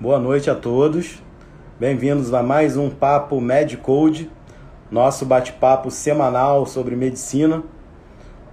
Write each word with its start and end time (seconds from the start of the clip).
Boa 0.00 0.18
noite 0.18 0.48
a 0.48 0.54
todos. 0.54 1.22
Bem-vindos 1.78 2.32
a 2.32 2.42
mais 2.42 2.74
um 2.74 2.88
Papo 2.88 3.38
MedCode, 3.38 4.30
nosso 4.90 5.26
bate-papo 5.26 5.90
semanal 5.90 6.64
sobre 6.64 6.96
medicina. 6.96 7.62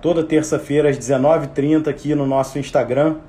Toda 0.02 0.26
terça-feira 0.26 0.90
às 0.90 0.98
19h30 0.98 1.88
aqui 1.88 2.14
no 2.14 2.26
nosso 2.26 2.60
Instagram. 2.60 3.20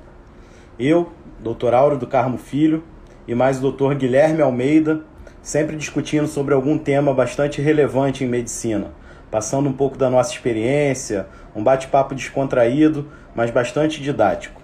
Eu, 0.77 1.13
Dr. 1.39 1.73
Auro 1.73 1.97
do 1.97 2.05
Carmo 2.05 2.37
Filho, 2.37 2.83
e 3.25 3.33
mais 3.33 3.63
o 3.63 3.71
Dr. 3.71 3.95
Guilherme 3.95 4.41
Almeida, 4.41 4.99
sempre 5.41 5.77
discutindo 5.77 6.27
sobre 6.27 6.53
algum 6.53 6.77
tema 6.77 7.13
bastante 7.13 7.61
relevante 7.61 8.25
em 8.25 8.27
medicina, 8.27 8.91
passando 9.31 9.69
um 9.69 9.73
pouco 9.73 9.97
da 9.97 10.09
nossa 10.09 10.33
experiência, 10.33 11.27
um 11.55 11.63
bate-papo 11.63 12.13
descontraído, 12.13 13.07
mas 13.33 13.49
bastante 13.49 14.01
didático. 14.01 14.59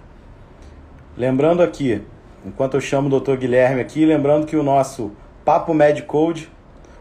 Lembrando 1.15 1.63
aqui, 1.63 2.03
enquanto 2.45 2.75
eu 2.75 2.81
chamo 2.81 3.13
o 3.13 3.19
Dr. 3.19 3.35
Guilherme 3.37 3.81
aqui, 3.81 4.05
lembrando 4.05 4.45
que 4.45 4.55
o 4.55 4.63
nosso 4.63 5.15
Papo 5.43 5.73
Medcode, 5.73 6.49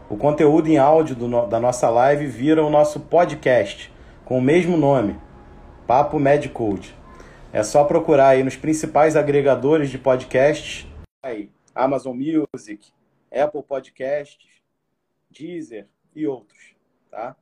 o 0.09 0.17
conteúdo 0.17 0.67
em 0.67 0.77
áudio 0.77 1.15
do, 1.15 1.45
da 1.45 1.59
nossa 1.59 1.89
live 1.89 2.25
vira 2.25 2.63
o 2.63 2.69
nosso 2.69 2.99
podcast, 2.99 3.93
com 4.25 4.39
o 4.39 4.41
mesmo 4.41 4.75
nome, 4.75 5.19
Papo 5.85 6.19
Medcode. 6.19 6.95
É 7.53 7.61
só 7.63 7.83
procurar 7.83 8.29
aí 8.29 8.43
nos 8.43 8.55
principais 8.55 9.15
agregadores 9.15 9.89
de 9.89 9.99
podcasts, 9.99 10.87
aí, 11.23 11.49
Amazon 11.73 12.17
Music, 12.17 12.91
Apple 13.31 13.63
Podcasts, 13.63 14.61
Deezer 15.29 15.87
e 16.15 16.27
outros, 16.27 16.75
tá? 17.09 17.35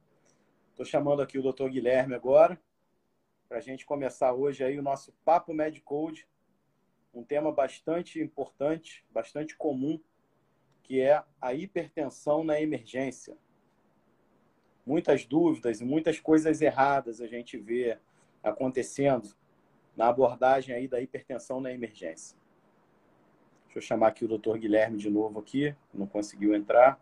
Estou 0.72 0.85
chamando 0.85 1.22
aqui 1.22 1.38
o 1.38 1.54
Dr. 1.54 1.70
Guilherme 1.70 2.16
agora, 2.16 2.60
para 3.48 3.58
a 3.58 3.62
gente 3.62 3.85
começar 3.85 4.34
hoje 4.34 4.63
aí 4.63 4.77
o 4.77 4.84
nosso 4.84 5.13
Papo 5.24 5.54
Medcode, 5.54 6.27
um 7.13 7.23
tema 7.23 7.52
bastante 7.52 8.20
importante, 8.20 9.05
bastante 9.12 9.55
comum, 9.55 9.99
que 10.81 10.99
é 10.99 11.23
a 11.40 11.54
hipertensão 11.54 12.43
na 12.43 12.60
emergência. 12.60 13.38
Muitas 14.85 15.26
dúvidas 15.26 15.79
e 15.79 15.85
muitas 15.85 16.20
coisas 16.20 16.62
erradas 16.62 17.21
a 17.21 17.27
gente 17.27 17.57
vê 17.57 17.98
acontecendo 18.41 19.34
na 19.96 20.10
abordagem 20.10 20.76
aí 20.76 20.88
da 20.88 20.99
hipertensão 20.99 21.62
na 21.62 21.71
emergência. 21.71 22.38
Deixa 23.66 23.77
eu 23.77 23.82
chamar 23.82 24.07
aqui 24.07 24.26
o 24.26 24.27
Dr. 24.27 24.57
Guilherme 24.57 24.98
de 24.98 25.10
novo 25.10 25.40
aqui, 25.40 25.76
não 25.93 26.05
conseguiu 26.05 26.54
entrar. 26.54 26.99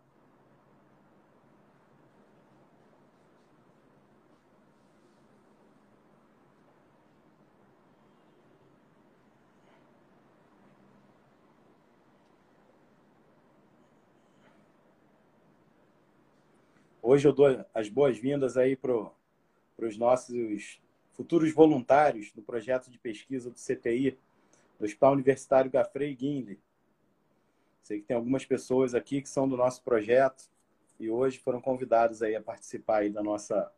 Hoje 17.12 17.28
eu 17.28 17.32
dou 17.34 17.62
as 17.74 17.90
boas-vindas 17.90 18.56
aí 18.56 18.74
para 18.74 18.90
os 19.76 19.98
nossos 19.98 20.80
futuros 21.12 21.52
voluntários 21.52 22.32
do 22.32 22.40
projeto 22.40 22.90
de 22.90 22.98
pesquisa 22.98 23.50
do 23.50 23.58
CTI, 23.58 24.18
do 24.78 24.86
Hospital 24.86 25.12
Universitário 25.12 25.70
Gafrey 25.70 26.14
Guinle. 26.14 26.58
Sei 27.82 28.00
que 28.00 28.06
tem 28.06 28.16
algumas 28.16 28.46
pessoas 28.46 28.94
aqui 28.94 29.20
que 29.20 29.28
são 29.28 29.46
do 29.46 29.58
nosso 29.58 29.82
projeto 29.82 30.50
e 30.98 31.10
hoje 31.10 31.38
foram 31.38 31.60
convidados 31.60 32.22
aí 32.22 32.34
a 32.34 32.40
participar 32.40 33.00
aí 33.00 33.10
da 33.10 33.22
nossa, 33.22 33.70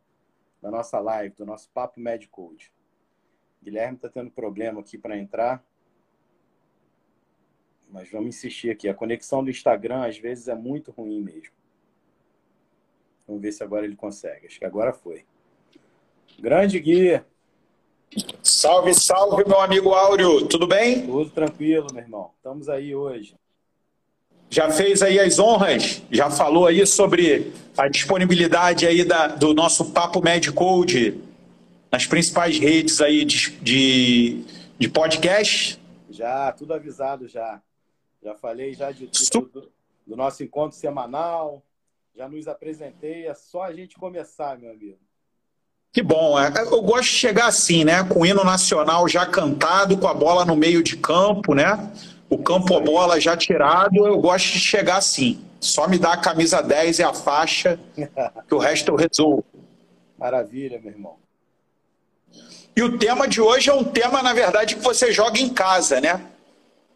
da 0.61 0.71
nossa 0.71 0.97
live, 1.01 1.35
do 1.35 1.45
nosso 1.45 1.69
Papo 1.71 1.99
Medcode. 1.99 2.71
Guilherme 3.61 3.97
está 3.97 4.07
tendo 4.07 4.31
problema 4.31 4.79
aqui 4.79 4.97
para 4.97 5.17
entrar. 5.17 5.61
Mas 7.89 8.09
vamos 8.09 8.29
insistir 8.29 8.69
aqui. 8.69 8.87
A 8.87 8.93
conexão 8.93 9.43
do 9.43 9.49
Instagram 9.49 10.05
às 10.05 10.17
vezes 10.17 10.47
é 10.47 10.55
muito 10.55 10.89
ruim 10.91 11.21
mesmo. 11.21 11.64
Vamos 13.27 13.41
ver 13.41 13.51
se 13.51 13.63
agora 13.63 13.85
ele 13.85 13.95
consegue. 13.95 14.47
Acho 14.47 14.59
que 14.59 14.65
agora 14.65 14.93
foi. 14.93 15.25
Grande 16.39 16.79
Gui. 16.79 17.21
Salve, 18.43 18.93
salve, 18.93 19.43
meu 19.47 19.59
amigo 19.59 19.93
Áureo. 19.93 20.47
Tudo 20.47 20.67
bem? 20.67 21.05
Tudo 21.05 21.29
tranquilo, 21.29 21.87
meu 21.91 22.03
irmão. 22.03 22.31
Estamos 22.37 22.69
aí 22.69 22.95
hoje. 22.95 23.35
Já 24.49 24.69
fez 24.69 25.01
aí 25.01 25.19
as 25.19 25.39
honras? 25.39 26.01
Já 26.11 26.29
falou 26.29 26.67
aí 26.67 26.85
sobre 26.85 27.51
a 27.77 27.87
disponibilidade 27.87 28.85
aí 28.85 29.03
da, 29.03 29.27
do 29.27 29.53
nosso 29.53 29.91
Papo 29.91 30.21
Medcode 30.21 31.19
nas 31.91 32.05
principais 32.05 32.59
redes 32.59 33.01
aí 33.01 33.25
de, 33.25 33.51
de, 33.59 34.45
de 34.77 34.87
podcast? 34.87 35.81
Já, 36.09 36.51
tudo 36.51 36.73
avisado 36.73 37.27
já. 37.27 37.61
Já 38.23 38.35
falei 38.35 38.73
já 38.73 38.91
de, 38.91 39.07
de 39.07 39.29
do, 39.29 39.71
do 40.05 40.15
nosso 40.15 40.43
encontro 40.43 40.77
semanal, 40.77 41.63
já 42.15 42.29
nos 42.29 42.47
apresentei, 42.47 43.27
é 43.27 43.33
só 43.33 43.63
a 43.63 43.73
gente 43.73 43.97
começar, 43.97 44.57
meu 44.57 44.71
amigo. 44.71 44.99
Que 45.91 46.01
bom, 46.01 46.39
é. 46.39 46.51
eu 46.57 46.81
gosto 46.81 47.09
de 47.09 47.17
chegar 47.17 47.47
assim, 47.47 47.83
né? 47.83 48.03
Com 48.03 48.21
o 48.21 48.25
hino 48.25 48.43
nacional 48.43 49.07
já 49.07 49.25
cantado, 49.25 49.97
com 49.97 50.07
a 50.07 50.13
bola 50.13 50.45
no 50.45 50.55
meio 50.55 50.81
de 50.81 50.97
campo, 50.97 51.53
né? 51.53 51.91
O 52.29 52.37
campo 52.37 52.75
a 52.75 52.79
bola 52.79 53.19
já 53.19 53.35
tirado, 53.35 54.05
eu 54.05 54.17
gosto 54.19 54.53
de 54.53 54.59
chegar 54.59 54.97
assim. 54.97 55.43
Só 55.59 55.87
me 55.87 55.97
dá 55.97 56.13
a 56.13 56.17
camisa 56.17 56.61
10 56.61 56.99
e 56.99 57.03
a 57.03 57.13
faixa, 57.13 57.79
que 58.47 58.55
o 58.55 58.57
resto 58.57 58.91
eu 58.91 58.95
resolvo. 58.95 59.45
Maravilha, 60.17 60.79
meu 60.79 60.91
irmão. 60.91 61.17
E 62.75 62.83
o 62.83 62.97
tema 62.97 63.27
de 63.27 63.39
hoje 63.39 63.69
é 63.69 63.73
um 63.73 63.83
tema, 63.83 64.21
na 64.21 64.33
verdade, 64.33 64.75
que 64.75 64.81
você 64.81 65.11
joga 65.13 65.39
em 65.39 65.49
casa, 65.49 66.01
né? 66.01 66.25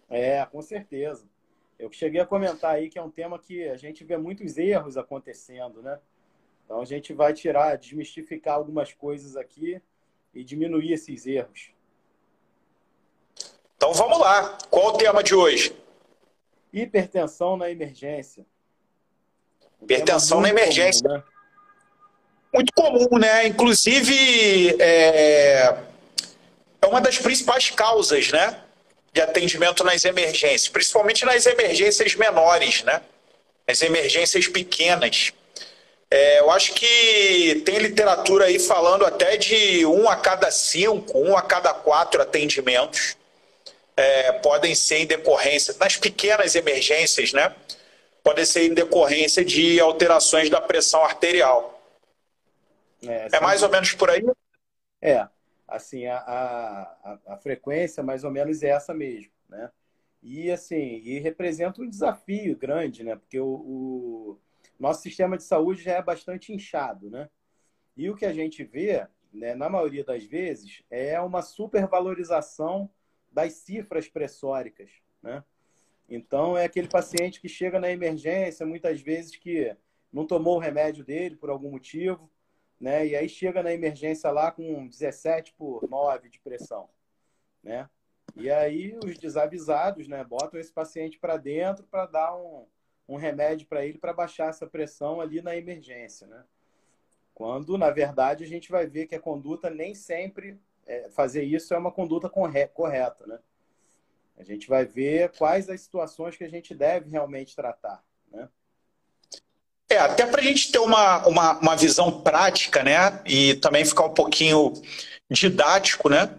É, 0.09 0.45
com 0.51 0.61
certeza. 0.61 1.28
Eu 1.79 1.89
cheguei 1.93 2.19
a 2.19 2.25
comentar 2.25 2.75
aí 2.75 2.89
que 2.89 2.99
é 2.99 3.01
um 3.01 3.09
tema 3.09 3.39
que 3.39 3.67
a 3.69 3.77
gente 3.77 4.03
vê 4.03 4.17
muitos 4.17 4.57
erros 4.57 4.97
acontecendo, 4.97 5.81
né? 5.81 5.97
Então 6.65 6.81
a 6.81 6.85
gente 6.85 7.13
vai 7.13 7.33
tirar, 7.33 7.77
desmistificar 7.77 8.55
algumas 8.55 8.93
coisas 8.93 9.37
aqui 9.37 9.81
e 10.33 10.43
diminuir 10.43 10.91
esses 10.91 11.25
erros. 11.25 11.71
Então 13.77 13.93
vamos 13.93 14.19
lá. 14.19 14.57
Qual 14.69 14.87
o 14.87 14.97
tema 14.97 15.23
de 15.23 15.33
hoje? 15.33 15.73
Hipertensão 16.73 17.55
na 17.55 17.71
emergência. 17.71 18.45
Um 19.81 19.85
Hipertensão 19.85 20.41
na 20.41 20.49
emergência. 20.49 21.07
Comum, 21.07 21.15
né? 21.15 21.23
Muito 22.53 22.73
comum, 22.73 23.17
né? 23.17 23.47
Inclusive, 23.47 24.75
é... 24.81 25.81
é 26.81 26.85
uma 26.85 26.99
das 26.99 27.17
principais 27.17 27.69
causas, 27.69 28.31
né? 28.33 28.68
De 29.11 29.21
atendimento 29.21 29.83
nas 29.83 30.05
emergências, 30.05 30.67
principalmente 30.67 31.25
nas 31.25 31.45
emergências 31.45 32.15
menores, 32.15 32.83
né? 32.83 33.01
As 33.67 33.81
emergências 33.81 34.47
pequenas. 34.47 35.33
É, 36.11 36.39
eu 36.39 36.49
acho 36.51 36.73
que 36.73 37.61
tem 37.65 37.77
literatura 37.77 38.45
aí 38.45 38.59
falando 38.59 39.05
até 39.05 39.37
de 39.37 39.85
um 39.85 40.09
a 40.09 40.15
cada 40.15 40.49
cinco, 40.49 41.19
um 41.19 41.37
a 41.37 41.41
cada 41.41 41.73
quatro 41.73 42.21
atendimentos 42.21 43.15
é, 43.95 44.31
podem 44.33 44.73
ser 44.73 44.99
em 44.99 45.05
decorrência, 45.05 45.75
nas 45.79 45.97
pequenas 45.97 46.55
emergências, 46.55 47.33
né? 47.33 47.53
Podem 48.23 48.45
ser 48.45 48.63
em 48.63 48.73
decorrência 48.73 49.45
de 49.45 49.79
alterações 49.79 50.49
da 50.49 50.59
pressão 50.59 51.03
arterial. 51.03 51.79
É, 53.05 53.27
é 53.33 53.39
mais 53.39 53.61
ou 53.61 53.69
menos 53.69 53.93
por 53.93 54.09
aí? 54.09 54.23
É 55.01 55.27
assim, 55.69 56.05
a, 56.05 56.17
a, 56.17 57.19
a, 57.27 57.37
frequência 57.37 58.03
mais 58.03 58.23
ou 58.23 58.31
menos 58.31 58.63
é 58.63 58.69
essa 58.69 58.93
mesmo, 58.93 59.31
né? 59.47 59.71
E 60.21 60.51
assim, 60.51 61.01
e 61.03 61.19
representa 61.19 61.81
um 61.81 61.89
desafio 61.89 62.57
grande, 62.57 63.03
né? 63.03 63.15
Porque 63.15 63.39
o, 63.39 63.47
o, 63.47 64.39
nosso 64.79 65.01
sistema 65.01 65.37
de 65.37 65.43
saúde 65.43 65.81
já 65.83 65.93
é 65.93 66.01
bastante 66.01 66.53
inchado, 66.53 67.09
né? 67.09 67.29
E 67.95 68.09
o 68.09 68.15
que 68.15 68.25
a 68.25 68.33
gente 68.33 68.63
vê, 68.63 69.07
né, 69.33 69.55
na 69.55 69.69
maioria 69.69 70.03
das 70.03 70.23
vezes, 70.23 70.83
é 70.89 71.19
uma 71.19 71.41
supervalorização 71.41 72.89
das 73.31 73.53
cifras 73.53 74.07
pressóricas, 74.07 74.89
né? 75.21 75.43
Então, 76.09 76.57
é 76.57 76.65
aquele 76.65 76.87
paciente 76.87 77.39
que 77.39 77.47
chega 77.47 77.79
na 77.79 77.91
emergência, 77.91 78.65
muitas 78.65 78.99
vezes 78.99 79.35
que 79.35 79.75
não 80.11 80.25
tomou 80.25 80.55
o 80.55 80.59
remédio 80.59 81.03
dele 81.03 81.35
por 81.35 81.49
algum 81.49 81.69
motivo, 81.69 82.29
né? 82.79 83.05
E 83.05 83.15
aí 83.15 83.27
chega 83.27 83.61
na 83.61 83.73
emergência 83.73 84.31
lá 84.31 84.51
com 84.51 84.87
17 84.87 85.53
por 85.53 85.87
9 85.89 86.29
de 86.29 86.39
pressão, 86.39 86.89
né? 87.61 87.89
E 88.35 88.49
aí 88.49 88.97
os 89.03 89.17
desavisados, 89.17 90.07
né, 90.07 90.23
botam 90.23 90.59
esse 90.59 90.71
paciente 90.71 91.19
para 91.19 91.35
dentro 91.35 91.85
para 91.87 92.05
dar 92.05 92.35
um, 92.35 92.65
um 93.07 93.15
remédio 93.15 93.67
para 93.67 93.85
ele 93.85 93.97
para 93.97 94.13
baixar 94.13 94.49
essa 94.49 94.67
pressão 94.67 95.19
ali 95.19 95.41
na 95.41 95.55
emergência, 95.55 96.27
né? 96.27 96.43
Quando, 97.33 97.77
na 97.77 97.89
verdade, 97.89 98.43
a 98.43 98.47
gente 98.47 98.69
vai 98.69 98.85
ver 98.85 99.07
que 99.07 99.15
a 99.15 99.19
conduta 99.19 99.69
nem 99.69 99.95
sempre 99.95 100.59
é, 100.85 101.09
fazer 101.09 101.43
isso 101.43 101.73
é 101.73 101.77
uma 101.77 101.91
conduta 101.91 102.29
correta, 102.29 103.25
né? 103.25 103.39
A 104.37 104.43
gente 104.43 104.67
vai 104.67 104.85
ver 104.85 105.31
quais 105.37 105.69
as 105.69 105.81
situações 105.81 106.37
que 106.37 106.43
a 106.43 106.49
gente 106.49 106.73
deve 106.73 107.09
realmente 107.09 107.55
tratar, 107.55 108.03
né? 108.31 108.49
É, 109.91 109.97
até 109.97 110.25
para 110.25 110.39
a 110.39 110.43
gente 110.43 110.71
ter 110.71 110.79
uma, 110.79 111.25
uma, 111.27 111.59
uma, 111.59 111.75
visão 111.75 112.21
prática, 112.21 112.83
né? 112.83 113.21
E 113.25 113.55
também 113.55 113.83
ficar 113.83 114.05
um 114.05 114.13
pouquinho 114.13 114.73
didático, 115.31 116.09
né? 116.09 116.29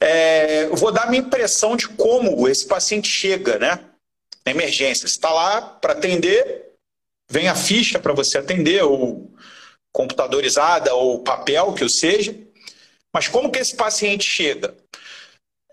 É, 0.00 0.64
eu 0.64 0.76
vou 0.76 0.90
dar 0.90 1.10
minha 1.10 1.22
impressão 1.22 1.76
de 1.76 1.88
como 1.88 2.48
esse 2.48 2.66
paciente 2.66 3.08
chega, 3.08 3.58
né? 3.58 3.88
na 4.48 4.50
emergência. 4.50 5.06
Você 5.06 5.14
está 5.14 5.30
lá 5.30 5.60
para 5.60 5.92
atender, 5.92 6.72
vem 7.30 7.48
a 7.48 7.54
ficha 7.54 7.98
para 7.98 8.14
você 8.14 8.38
atender, 8.38 8.82
ou 8.82 9.30
computadorizada, 9.92 10.94
ou 10.94 11.22
papel, 11.22 11.74
que 11.74 11.84
o 11.84 11.88
seja. 11.88 12.34
Mas 13.14 13.28
como 13.28 13.50
que 13.50 13.58
esse 13.58 13.76
paciente 13.76 14.24
chega? 14.24 14.74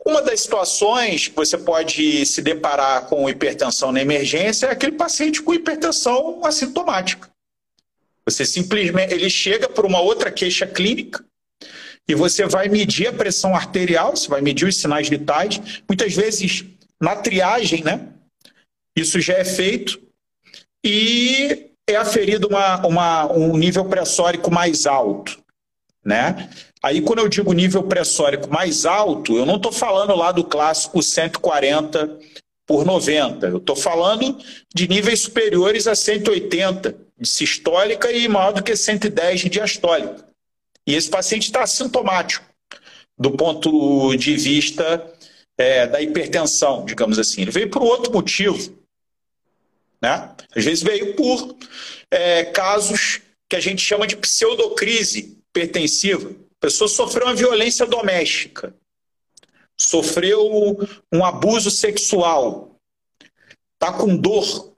Uma 0.07 0.21
das 0.21 0.41
situações 0.41 1.27
que 1.27 1.35
você 1.35 1.57
pode 1.57 2.25
se 2.27 2.39
deparar 2.39 3.07
com 3.07 3.27
hipertensão 3.27 3.91
na 3.91 4.01
emergência 4.01 4.67
é 4.67 4.71
aquele 4.71 4.91
paciente 4.91 5.41
com 5.41 5.51
hipertensão 5.51 6.45
assintomática. 6.45 7.27
Você 8.23 8.45
simplesmente 8.45 9.13
ele 9.13 9.29
chega 9.31 9.67
por 9.67 9.83
uma 9.83 9.99
outra 9.99 10.31
queixa 10.31 10.67
clínica 10.67 11.25
e 12.07 12.13
você 12.13 12.45
vai 12.45 12.69
medir 12.69 13.07
a 13.07 13.13
pressão 13.13 13.55
arterial, 13.55 14.15
você 14.15 14.27
vai 14.27 14.41
medir 14.41 14.67
os 14.67 14.77
sinais 14.79 15.09
vitais. 15.09 15.59
Muitas 15.89 16.13
vezes 16.13 16.63
na 17.01 17.15
triagem, 17.15 17.83
né? 17.83 18.07
Isso 18.95 19.19
já 19.19 19.33
é 19.33 19.43
feito 19.43 19.99
e 20.83 21.71
é 21.87 21.95
aferido 21.95 22.47
uma, 22.47 22.85
uma, 22.85 23.31
um 23.31 23.57
nível 23.57 23.85
pressórico 23.85 24.51
mais 24.51 24.85
alto, 24.85 25.39
né? 26.03 26.47
Aí, 26.85 27.01
quando 27.01 27.17
eu 27.17 27.27
digo 27.27 27.51
nível 27.51 27.81
pressórico 27.81 28.47
mais 28.47 28.85
alto, 28.85 29.35
eu 29.35 29.43
não 29.43 29.55
estou 29.55 29.71
falando 29.71 30.15
lá 30.15 30.31
do 30.31 30.43
clássico 30.43 31.01
140 31.01 32.19
por 32.63 32.85
90. 32.85 33.47
Eu 33.47 33.57
estou 33.57 33.75
falando 33.75 34.37
de 34.71 34.87
níveis 34.87 35.21
superiores 35.21 35.87
a 35.87 35.95
180 35.95 36.95
de 37.19 37.27
sistólica 37.27 38.11
e 38.11 38.27
maior 38.27 38.53
do 38.53 38.61
que 38.61 38.75
110 38.75 39.39
de 39.41 39.49
diastólica. 39.49 40.27
E 40.85 40.93
esse 40.93 41.09
paciente 41.09 41.45
está 41.45 41.63
assintomático 41.63 42.45
do 43.17 43.31
ponto 43.31 44.15
de 44.15 44.37
vista 44.37 45.11
é, 45.57 45.87
da 45.87 45.99
hipertensão, 45.99 46.85
digamos 46.85 47.17
assim. 47.17 47.41
Ele 47.41 47.51
veio 47.51 47.71
por 47.71 47.81
outro 47.81 48.13
motivo. 48.13 48.77
Né? 49.99 50.29
Às 50.55 50.63
vezes 50.63 50.83
veio 50.83 51.15
por 51.15 51.57
é, 52.11 52.43
casos 52.43 53.21
que 53.49 53.55
a 53.55 53.59
gente 53.59 53.81
chama 53.81 54.05
de 54.05 54.15
pseudocrise 54.15 55.35
hipertensiva. 55.49 56.44
A 56.57 56.61
pessoa 56.61 56.87
sofreu 56.87 57.27
uma 57.27 57.35
violência 57.35 57.85
doméstica, 57.85 58.73
sofreu 59.77 60.77
um 61.11 61.25
abuso 61.25 61.69
sexual, 61.69 62.79
está 63.73 63.93
com 63.93 64.15
dor, 64.15 64.73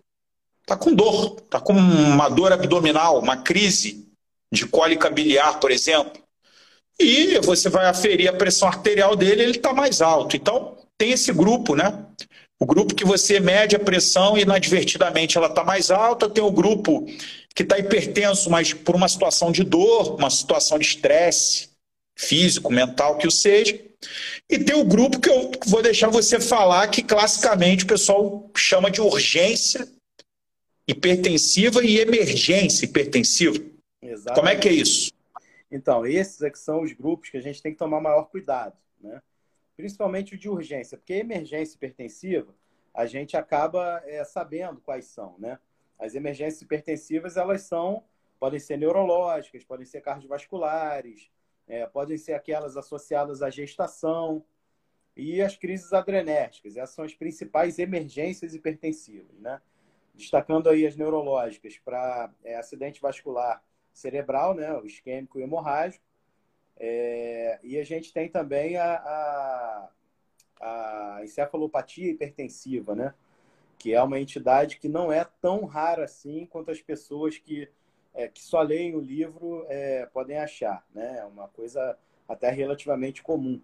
está 0.62 0.76
com 0.76 0.94
dor, 0.94 1.38
está 1.44 1.60
com 1.60 1.74
uma 1.74 2.30
dor 2.30 2.52
abdominal, 2.52 3.20
uma 3.20 3.38
crise 3.38 4.08
de 4.52 4.66
cólica 4.66 5.10
biliar, 5.10 5.60
por 5.60 5.72
exemplo. 5.72 6.22
E 7.00 7.40
você 7.40 7.70
vai 7.70 7.86
aferir 7.86 8.28
a 8.28 8.34
pressão 8.34 8.68
arterial 8.68 9.16
dele, 9.16 9.44
ele 9.44 9.58
está 9.58 9.72
mais 9.72 10.02
alto. 10.02 10.36
Então, 10.36 10.78
tem 10.98 11.12
esse 11.12 11.32
grupo, 11.32 11.76
né? 11.76 12.06
O 12.60 12.66
grupo 12.66 12.96
que 12.96 13.06
você 13.06 13.40
mede 13.40 13.76
a 13.76 13.80
pressão 13.80 14.38
e 14.38 14.42
inadvertidamente 14.42 15.38
ela 15.38 15.48
está 15.48 15.64
mais 15.64 15.92
alta, 15.92 16.30
tem 16.30 16.44
o 16.44 16.52
grupo 16.52 17.06
que 17.54 17.64
está 17.64 17.78
hipertenso, 17.78 18.50
mas 18.50 18.74
por 18.74 18.96
uma 18.96 19.08
situação 19.08 19.52
de 19.52 19.64
dor, 19.64 20.16
uma 20.16 20.30
situação 20.30 20.80
de 20.80 20.86
estresse 20.86 21.70
físico, 22.16 22.72
mental, 22.72 23.18
que 23.18 23.28
o 23.28 23.32
seja. 23.32 23.80
E 24.50 24.58
tem 24.58 24.76
o 24.76 24.84
grupo 24.84 25.20
que 25.20 25.30
eu 25.30 25.52
vou 25.68 25.84
deixar 25.84 26.10
você 26.10 26.40
falar, 26.40 26.88
que 26.88 27.04
classicamente 27.04 27.84
o 27.84 27.88
pessoal 27.88 28.50
chama 28.56 28.90
de 28.90 29.02
urgência 29.02 29.88
hipertensiva 30.88 31.84
e 31.84 32.00
emergência 32.00 32.86
hipertensiva. 32.86 33.60
Exatamente. 34.02 34.36
Como 34.36 34.50
é 34.50 34.56
que 34.56 34.70
é 34.70 34.74
isso? 34.74 35.12
Então, 35.70 36.06
esses 36.06 36.42
é 36.42 36.50
que 36.50 36.58
são 36.58 36.82
os 36.82 36.94
grupos 36.94 37.30
que 37.30 37.38
a 37.38 37.42
gente 37.42 37.62
tem 37.62 37.74
que 37.74 37.78
tomar 37.78 38.00
maior 38.00 38.24
cuidado, 38.24 38.74
né? 39.02 39.22
Principalmente 39.78 40.34
o 40.34 40.38
de 40.38 40.50
urgência, 40.50 40.98
porque 40.98 41.14
emergência 41.14 41.76
hipertensiva, 41.76 42.54
a 42.94 43.06
gente 43.06 43.38
acaba 43.38 44.02
é, 44.06 44.24
sabendo 44.24 44.82
quais 44.82 45.06
são, 45.06 45.36
né? 45.38 45.60
As 46.00 46.16
emergências 46.16 46.62
hipertensivas, 46.64 47.38
elas 47.38 47.62
são, 47.62 48.04
podem 48.40 48.60
ser 48.60 48.78
neurológicas, 48.78 49.64
podem 49.64 49.86
ser 49.86 50.02
cardiovasculares, 50.02 51.30
é, 51.68 51.86
podem 51.86 52.18
ser 52.18 52.34
aquelas 52.34 52.76
associadas 52.76 53.44
à 53.44 53.52
gestação 53.52 54.44
e 55.16 55.42
as 55.42 55.56
crises 55.56 55.94
adrenérgicas. 55.94 56.76
Essas 56.76 56.96
são 56.96 57.06
as 57.06 57.14
principais 57.14 57.78
emergências 57.78 58.56
hipertensivas, 58.56 59.40
né? 59.40 59.62
Destacando 60.16 60.68
aí 60.68 60.88
as 60.88 60.96
neurológicas 60.96 61.78
para 61.78 62.34
é, 62.44 62.56
acidente 62.56 63.00
vascular 63.00 63.64
cerebral, 63.94 64.56
né? 64.56 64.74
O 64.74 64.86
isquêmico 64.86 65.40
e 65.40 65.44
hemorrágico. 65.44 66.04
É, 66.80 67.60
e 67.64 67.78
a 67.80 67.84
gente 67.84 68.14
tem 68.14 68.30
também 68.30 68.78
a, 68.78 68.96
a, 68.96 69.90
a 70.62 71.20
encefalopatia 71.24 72.12
hipertensiva, 72.12 72.96
né? 72.96 73.14
que 73.78 73.94
é 73.94 74.02
uma 74.02 74.20
entidade 74.20 74.78
que 74.80 74.90
não 74.90 75.12
é 75.12 75.26
tão 75.42 75.66
rara 75.66 76.06
assim 76.06 76.46
quanto 76.46 76.72
as 76.72 76.82
pessoas 76.82 77.38
que, 77.38 77.70
é, 78.14 78.28
que 78.28 78.42
só 78.42 78.62
leem 78.62 78.96
o 78.96 79.00
livro 79.00 79.66
é, 79.68 80.06
podem 80.08 80.38
achar. 80.38 80.86
Né? 80.94 81.20
É 81.20 81.26
uma 81.26 81.48
coisa 81.48 81.98
até 82.28 82.50
relativamente 82.50 83.22
comum. 83.22 83.62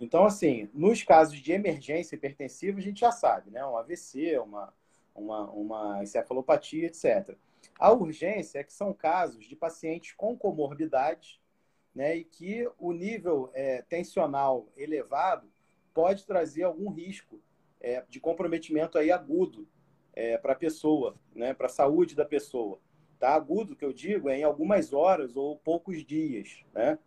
Então, 0.00 0.24
assim, 0.24 0.68
nos 0.72 1.02
casos 1.02 1.38
de 1.38 1.52
emergência 1.52 2.14
hipertensiva, 2.14 2.78
a 2.78 2.82
gente 2.82 3.00
já 3.00 3.10
sabe, 3.10 3.50
né? 3.50 3.64
Um 3.66 3.76
AVC, 3.76 4.38
uma, 4.38 4.72
uma, 5.12 5.50
uma 5.50 6.02
encefalopatia, 6.04 6.86
etc. 6.86 7.36
A 7.78 7.90
urgência 7.90 8.60
é 8.60 8.64
que 8.64 8.72
são 8.72 8.92
casos 8.92 9.44
de 9.46 9.56
pacientes 9.56 10.12
com 10.12 10.36
comorbidades 10.36 11.40
né, 11.98 12.16
e 12.16 12.22
que 12.22 12.70
o 12.78 12.92
nível 12.92 13.50
é, 13.52 13.82
tensional 13.82 14.68
elevado 14.76 15.50
pode 15.92 16.24
trazer 16.24 16.62
algum 16.62 16.90
risco 16.90 17.42
é, 17.80 18.04
de 18.08 18.20
comprometimento 18.20 18.96
aí 18.96 19.10
agudo 19.10 19.66
é, 20.12 20.38
para 20.38 20.52
a 20.52 20.56
pessoa, 20.56 21.16
né, 21.34 21.52
para 21.52 21.66
a 21.66 21.68
saúde 21.68 22.14
da 22.14 22.24
pessoa. 22.24 22.78
Tá? 23.18 23.34
Agudo, 23.34 23.74
que 23.74 23.84
eu 23.84 23.92
digo, 23.92 24.28
é 24.28 24.38
em 24.38 24.44
algumas 24.44 24.92
horas 24.92 25.36
ou 25.36 25.58
poucos 25.58 26.06
dias. 26.06 26.64
Né? 26.72 27.00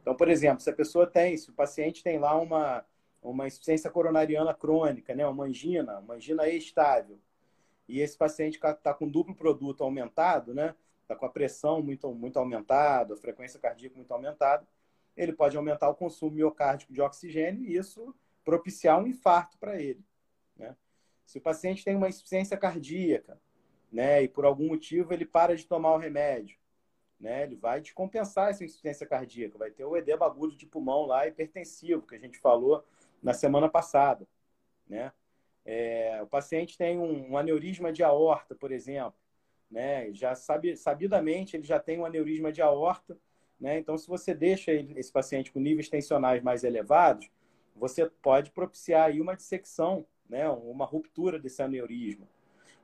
Então, 0.00 0.14
por 0.14 0.28
exemplo, 0.28 0.60
se 0.60 0.70
a 0.70 0.76
pessoa 0.76 1.08
tem, 1.08 1.36
se 1.36 1.50
o 1.50 1.52
paciente 1.52 2.04
tem 2.04 2.16
lá 2.16 2.40
uma, 2.40 2.86
uma 3.20 3.48
insuficiência 3.48 3.90
coronariana 3.90 4.54
crônica, 4.54 5.12
né, 5.12 5.26
uma 5.26 5.42
angina, 5.42 5.98
uma 5.98 6.14
angina 6.14 6.48
estável, 6.48 7.18
e 7.88 7.98
esse 7.98 8.16
paciente 8.16 8.60
está 8.64 8.94
com 8.94 9.08
duplo 9.08 9.34
produto 9.34 9.82
aumentado, 9.82 10.54
né, 10.54 10.72
está 11.06 11.14
com 11.16 11.24
a 11.24 11.30
pressão 11.30 11.80
muito, 11.80 12.12
muito 12.12 12.38
aumentada, 12.38 13.14
a 13.14 13.16
frequência 13.16 13.60
cardíaca 13.60 13.96
muito 13.96 14.12
aumentada, 14.12 14.66
ele 15.16 15.32
pode 15.32 15.56
aumentar 15.56 15.88
o 15.88 15.94
consumo 15.94 16.32
miocárdico 16.32 16.92
de 16.92 17.00
oxigênio 17.00 17.64
e 17.64 17.76
isso 17.76 18.14
propiciar 18.44 19.00
um 19.00 19.06
infarto 19.06 19.56
para 19.58 19.80
ele. 19.80 20.04
Né? 20.56 20.76
Se 21.24 21.38
o 21.38 21.40
paciente 21.40 21.84
tem 21.84 21.96
uma 21.96 22.08
insuficiência 22.08 22.56
cardíaca, 22.56 23.40
né, 23.90 24.22
e 24.22 24.28
por 24.28 24.44
algum 24.44 24.68
motivo 24.68 25.12
ele 25.12 25.24
para 25.24 25.56
de 25.56 25.64
tomar 25.66 25.94
o 25.94 25.98
remédio, 25.98 26.58
né, 27.18 27.44
ele 27.44 27.56
vai 27.56 27.80
descompensar 27.80 28.50
essa 28.50 28.64
insuficiência 28.64 29.06
cardíaca, 29.06 29.56
vai 29.56 29.70
ter 29.70 29.84
o 29.84 29.96
edema 29.96 30.26
agudo 30.26 30.54
de 30.54 30.66
pulmão 30.66 31.06
lá 31.06 31.26
hipertensivo, 31.26 32.06
que 32.06 32.14
a 32.14 32.18
gente 32.18 32.38
falou 32.38 32.84
na 33.22 33.32
semana 33.32 33.68
passada, 33.68 34.26
né? 34.86 35.12
É, 35.64 36.20
o 36.22 36.28
paciente 36.28 36.78
tem 36.78 36.96
um, 36.96 37.32
um, 37.32 37.36
aneurisma 37.36 37.92
de 37.92 38.04
aorta, 38.04 38.54
por 38.54 38.70
exemplo, 38.70 39.18
né? 39.70 40.12
Já 40.12 40.34
sabe, 40.34 40.76
sabidamente 40.76 41.56
ele 41.56 41.64
já 41.64 41.78
tem 41.78 41.98
um 41.98 42.06
aneurisma 42.06 42.52
de 42.52 42.62
aorta, 42.62 43.18
né? 43.58 43.78
Então, 43.78 43.96
se 43.96 44.06
você 44.06 44.34
deixa 44.34 44.70
ele, 44.70 44.98
esse 44.98 45.10
paciente 45.10 45.50
com 45.50 45.60
níveis 45.60 45.88
tensionais 45.88 46.42
mais 46.42 46.64
elevados, 46.64 47.30
você 47.74 48.06
pode 48.06 48.50
propiciar 48.50 49.06
aí 49.06 49.20
uma 49.20 49.36
dissecção 49.36 50.06
né, 50.28 50.48
uma 50.48 50.84
ruptura 50.84 51.38
desse 51.38 51.62
aneurisma. 51.62 52.26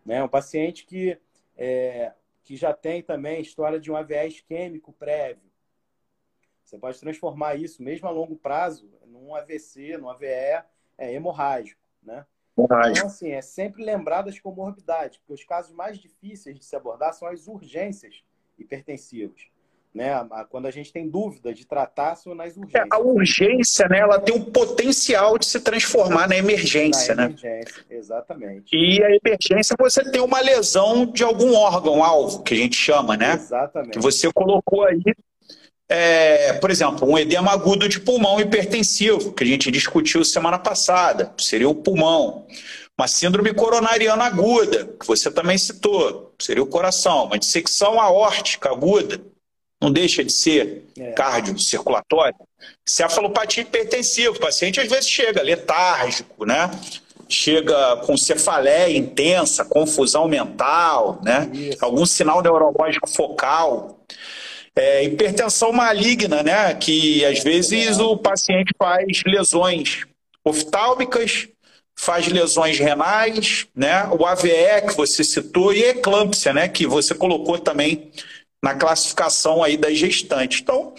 Né? 0.05 0.23
Um 0.23 0.29
paciente 0.29 0.85
que, 0.85 1.19
é, 1.57 2.13
que 2.43 2.57
já 2.57 2.73
tem 2.73 3.03
também 3.03 3.41
história 3.41 3.79
de 3.79 3.91
um 3.91 3.97
AVE 3.97 4.27
isquêmico 4.27 4.93
prévio. 4.93 5.51
Você 6.63 6.79
pode 6.79 6.99
transformar 6.99 7.57
isso, 7.57 7.83
mesmo 7.83 8.09
a 8.09 8.11
longo 8.11 8.37
prazo, 8.37 8.91
num 9.07 9.35
AVC, 9.35 9.97
num 9.99 10.09
AVE 10.09 10.27
é, 10.27 11.13
hemorrágico. 11.13 11.81
Né? 12.03 12.25
Então, 12.57 13.07
assim, 13.07 13.31
é 13.31 13.43
sempre 13.43 13.85
lembrar 13.85 14.23
das 14.23 14.39
comorbidades, 14.39 15.19
porque 15.19 15.33
os 15.33 15.45
casos 15.45 15.73
mais 15.73 15.99
difíceis 15.99 16.59
de 16.59 16.65
se 16.65 16.77
abordar 16.77 17.15
são 17.15 17.27
as 17.29 17.49
urgências 17.49 18.23
hipertensivas 18.59 19.51
né? 19.95 20.27
Quando 20.49 20.67
a 20.67 20.71
gente 20.71 20.93
tem 20.93 21.09
dúvida 21.09 21.53
de 21.53 21.67
tratar, 21.67 22.15
são 22.15 22.35
nas 22.35 22.57
urgências. 22.57 22.89
A 22.91 22.99
urgência, 22.99 23.89
né? 23.89 23.99
Ela 23.99 24.19
tem 24.19 24.35
um 24.35 24.45
potencial 24.45 25.37
de 25.37 25.45
se 25.45 25.61
transformar 25.61 26.27
na 26.29 26.37
emergência, 26.37 27.15
na 27.15 27.29
né? 27.29 27.29
Emergência, 27.29 27.85
exatamente. 27.91 28.75
E 28.75 29.03
a 29.03 29.09
emergência 29.23 29.77
você 29.79 30.03
tem 30.11 30.21
uma 30.23 30.41
lesão 30.41 31.05
de 31.05 31.23
algum 31.23 31.55
órgão 31.55 32.03
alvo, 32.03 32.43
que 32.43 32.55
a 32.55 32.57
gente 32.57 32.77
chama, 32.77 33.17
né? 33.17 33.35
Exatamente. 33.35 33.93
Que 33.93 33.99
você 33.99 34.33
colocou 34.33 34.85
aí, 34.85 35.03
é, 35.89 36.55
por 36.55 36.71
exemplo, 36.71 37.09
um 37.09 37.19
edema 37.19 37.53
agudo 37.53 37.89
de 37.89 38.01
pulmão 38.01 38.41
hipertensivo, 38.41 39.33
que 39.33 39.45
a 39.45 39.47
gente 39.47 39.71
discutiu 39.71 40.25
semana 40.25 40.59
passada, 40.59 41.33
seria 41.39 41.69
o 41.69 41.75
pulmão. 41.75 42.47
Uma 42.99 43.09
síndrome 43.09 43.53
coronariana 43.55 44.25
aguda, 44.25 44.89
que 44.99 45.07
você 45.07 45.31
também 45.31 45.59
citou, 45.59 46.35
seria 46.39 46.63
o 46.63 46.67
coração. 46.67 47.25
Uma 47.25 47.39
dissecção 47.39 48.01
aórtica 48.01 48.71
aguda, 48.71 49.21
não 49.81 49.91
deixa 49.91 50.23
de 50.23 50.33
ser 50.33 50.85
é. 50.99 51.13
cardiocirculatório. 51.13 52.37
Cefalopatia 52.87 53.63
hipertensiva, 53.63 54.37
o 54.37 54.41
paciente 54.41 54.81
às 54.81 54.89
vezes 54.89 55.09
chega 55.09 55.43
letárgico, 55.43 56.45
né? 56.45 56.71
chega 57.33 57.97
com 57.99 58.17
cefaleia 58.17 58.97
intensa, 58.97 59.65
confusão 59.65 60.29
mental, 60.29 61.19
né? 61.23 61.51
algum 61.81 62.05
sinal 62.05 62.43
neurológico 62.43 63.09
focal. 63.09 63.99
É, 64.77 65.05
hipertensão 65.05 65.73
maligna, 65.73 66.43
né? 66.43 66.75
Que 66.75 67.25
às 67.25 67.43
vezes 67.43 67.99
o 67.99 68.17
paciente 68.17 68.73
faz 68.79 69.23
lesões 69.27 70.07
oftálmicas, 70.45 71.49
faz 71.99 72.27
lesões 72.27 72.79
renais, 72.79 73.67
né? 73.75 74.07
O 74.19 74.25
AVE 74.27 74.87
que 74.89 74.97
você 74.97 75.23
citou 75.23 75.73
e 75.73 75.85
eclâmpsia, 75.85 76.53
né? 76.53 76.69
Que 76.69 76.87
você 76.87 77.15
colocou 77.15 77.59
também 77.59 78.11
na 78.63 78.75
classificação 78.75 79.63
aí 79.63 79.77
das 79.77 79.99
gestantes. 79.99 80.61
Então, 80.61 80.95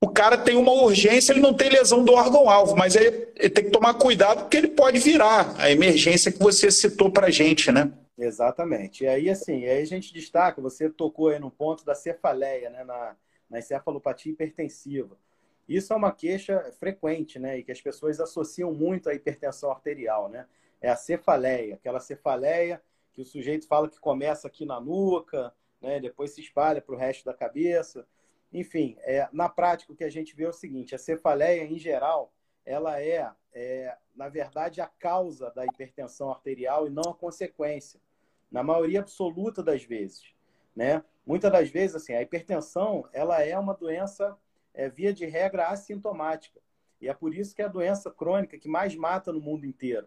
o 0.00 0.08
cara 0.08 0.36
tem 0.36 0.56
uma 0.56 0.72
urgência, 0.72 1.32
ele 1.32 1.40
não 1.40 1.54
tem 1.54 1.70
lesão 1.70 2.04
do 2.04 2.12
órgão-alvo, 2.12 2.76
mas 2.76 2.94
ele, 2.94 3.28
ele, 3.36 3.48
tem 3.48 3.64
que 3.64 3.70
tomar 3.70 3.94
cuidado 3.94 4.42
porque 4.42 4.56
ele 4.56 4.68
pode 4.68 4.98
virar 4.98 5.54
a 5.56 5.70
emergência 5.70 6.30
que 6.30 6.38
você 6.38 6.70
citou 6.70 7.10
para 7.10 7.30
gente, 7.30 7.72
né? 7.72 7.90
Exatamente. 8.16 9.04
E 9.04 9.08
aí, 9.08 9.28
assim, 9.28 9.64
aí 9.66 9.82
a 9.82 9.84
gente 9.84 10.12
destaca, 10.12 10.62
você 10.62 10.88
tocou 10.88 11.28
aí 11.28 11.38
no 11.38 11.50
ponto 11.50 11.84
da 11.84 11.94
cefaleia, 11.94 12.70
né? 12.70 12.84
Na, 12.84 13.16
na 13.50 13.58
encefalopatia 13.58 14.32
hipertensiva. 14.32 15.18
Isso 15.68 15.92
é 15.92 15.96
uma 15.96 16.12
queixa 16.12 16.72
frequente, 16.78 17.38
né? 17.38 17.58
E 17.58 17.64
que 17.64 17.72
as 17.72 17.80
pessoas 17.80 18.20
associam 18.20 18.72
muito 18.72 19.08
à 19.08 19.14
hipertensão 19.14 19.70
arterial, 19.70 20.28
né? 20.28 20.46
É 20.80 20.90
a 20.90 20.96
cefaleia, 20.96 21.74
aquela 21.74 22.00
cefaleia 22.00 22.82
que 23.12 23.22
o 23.22 23.24
sujeito 23.24 23.66
fala 23.66 23.88
que 23.88 23.98
começa 23.98 24.46
aqui 24.48 24.66
na 24.66 24.80
nuca, 24.80 25.52
né? 25.80 25.98
Depois 26.00 26.32
se 26.32 26.40
espalha 26.40 26.80
para 26.80 26.94
o 26.94 26.98
resto 26.98 27.24
da 27.24 27.34
cabeça. 27.34 28.06
Enfim, 28.52 28.96
é, 29.00 29.28
na 29.32 29.48
prática 29.48 29.92
o 29.92 29.96
que 29.96 30.04
a 30.04 30.10
gente 30.10 30.36
vê 30.36 30.44
é 30.44 30.48
o 30.48 30.52
seguinte: 30.52 30.94
a 30.94 30.98
cefaleia 30.98 31.64
em 31.64 31.78
geral, 31.78 32.32
ela 32.64 33.00
é, 33.00 33.30
é 33.52 33.96
na 34.14 34.28
verdade 34.28 34.80
a 34.80 34.86
causa 34.86 35.50
da 35.50 35.64
hipertensão 35.64 36.30
arterial 36.30 36.86
e 36.86 36.90
não 36.90 37.10
a 37.10 37.14
consequência. 37.14 38.00
Na 38.50 38.62
maioria 38.62 39.00
absoluta 39.00 39.62
das 39.62 39.82
vezes, 39.82 40.34
né? 40.74 41.02
Muitas 41.26 41.50
das 41.50 41.70
vezes, 41.70 41.96
assim, 41.96 42.12
a 42.12 42.22
hipertensão 42.22 43.08
ela 43.12 43.42
é 43.42 43.58
uma 43.58 43.74
doença 43.74 44.36
é, 44.74 44.88
via 44.88 45.12
de 45.12 45.24
regra 45.24 45.68
assintomática. 45.68 46.60
E 47.00 47.08
é 47.08 47.14
por 47.14 47.34
isso 47.34 47.54
que 47.54 47.62
é 47.62 47.64
a 47.64 47.68
doença 47.68 48.10
crônica 48.10 48.58
que 48.58 48.68
mais 48.68 48.94
mata 48.94 49.32
no 49.32 49.40
mundo 49.40 49.66
inteiro. 49.66 50.06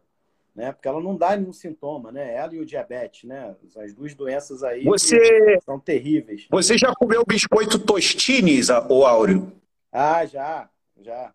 Né? 0.55 0.71
Porque 0.71 0.87
ela 0.87 0.99
não 0.99 1.15
dá 1.15 1.35
nenhum 1.37 1.53
sintoma, 1.53 2.11
né? 2.11 2.33
Ela 2.33 2.55
e 2.55 2.59
o 2.59 2.65
diabetes, 2.65 3.25
né? 3.25 3.55
As 3.75 3.93
duas 3.93 4.15
doenças 4.15 4.63
aí 4.63 4.83
você... 4.83 5.59
são 5.63 5.79
terríveis. 5.79 6.47
Você 6.49 6.75
já 6.77 6.93
comeu 6.95 7.23
biscoito 7.23 7.77
Tostines, 7.77 8.69
o 8.69 9.05
Áureo? 9.05 9.51
Ah, 9.91 10.25
já, 10.25 10.67
já. 10.99 11.31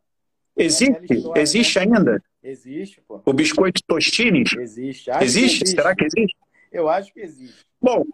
Existe? 0.56 1.14
História, 1.14 1.42
existe 1.42 1.78
né? 1.78 1.84
ainda? 1.84 2.22
Existe, 2.42 3.00
pô. 3.06 3.20
O 3.24 3.32
biscoito 3.32 3.80
Tostines? 3.86 4.52
Existe. 4.52 5.10
Existe? 5.10 5.22
existe? 5.22 5.68
Será 5.68 5.94
que 5.94 6.04
existe? 6.04 6.36
Eu 6.70 6.88
acho 6.88 7.12
que 7.12 7.20
existe. 7.20 7.64
Bom, 7.80 8.04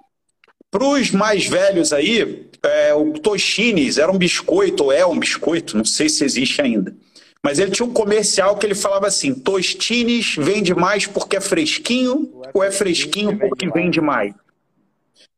para 0.70 0.84
os 0.84 1.10
mais 1.10 1.46
velhos 1.46 1.92
aí, 1.92 2.48
é, 2.62 2.94
o 2.94 3.12
Toshines 3.12 3.96
era 3.96 4.12
um 4.12 4.18
biscoito, 4.18 4.84
ou 4.84 4.92
é 4.92 5.06
um 5.06 5.18
biscoito, 5.18 5.76
não 5.76 5.84
sei 5.84 6.08
se 6.08 6.24
existe 6.24 6.60
ainda. 6.60 6.94
Mas 7.42 7.58
ele 7.58 7.70
tinha 7.70 7.86
um 7.86 7.92
comercial 7.92 8.56
que 8.56 8.66
ele 8.66 8.74
falava 8.74 9.06
assim: 9.06 9.34
Tostines 9.34 10.34
vende 10.36 10.74
mais 10.74 11.06
porque 11.06 11.36
é 11.36 11.40
fresquinho 11.40 12.30
ou 12.52 12.62
é 12.62 12.70
fresquinho 12.70 13.38
porque 13.38 13.70
vende 13.70 14.00
mais? 14.00 14.34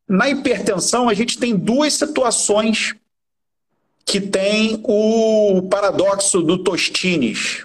Na 0.09 0.29
hipertensão, 0.29 1.09
a 1.09 1.15
gente 1.15 1.39
tem 1.39 1.55
duas 1.55 1.93
situações 1.93 2.97
que 4.05 4.21
tem 4.21 4.81
o 4.85 5.63
paradoxo 5.71 6.43
do 6.43 6.63
Tostines. 6.63 7.65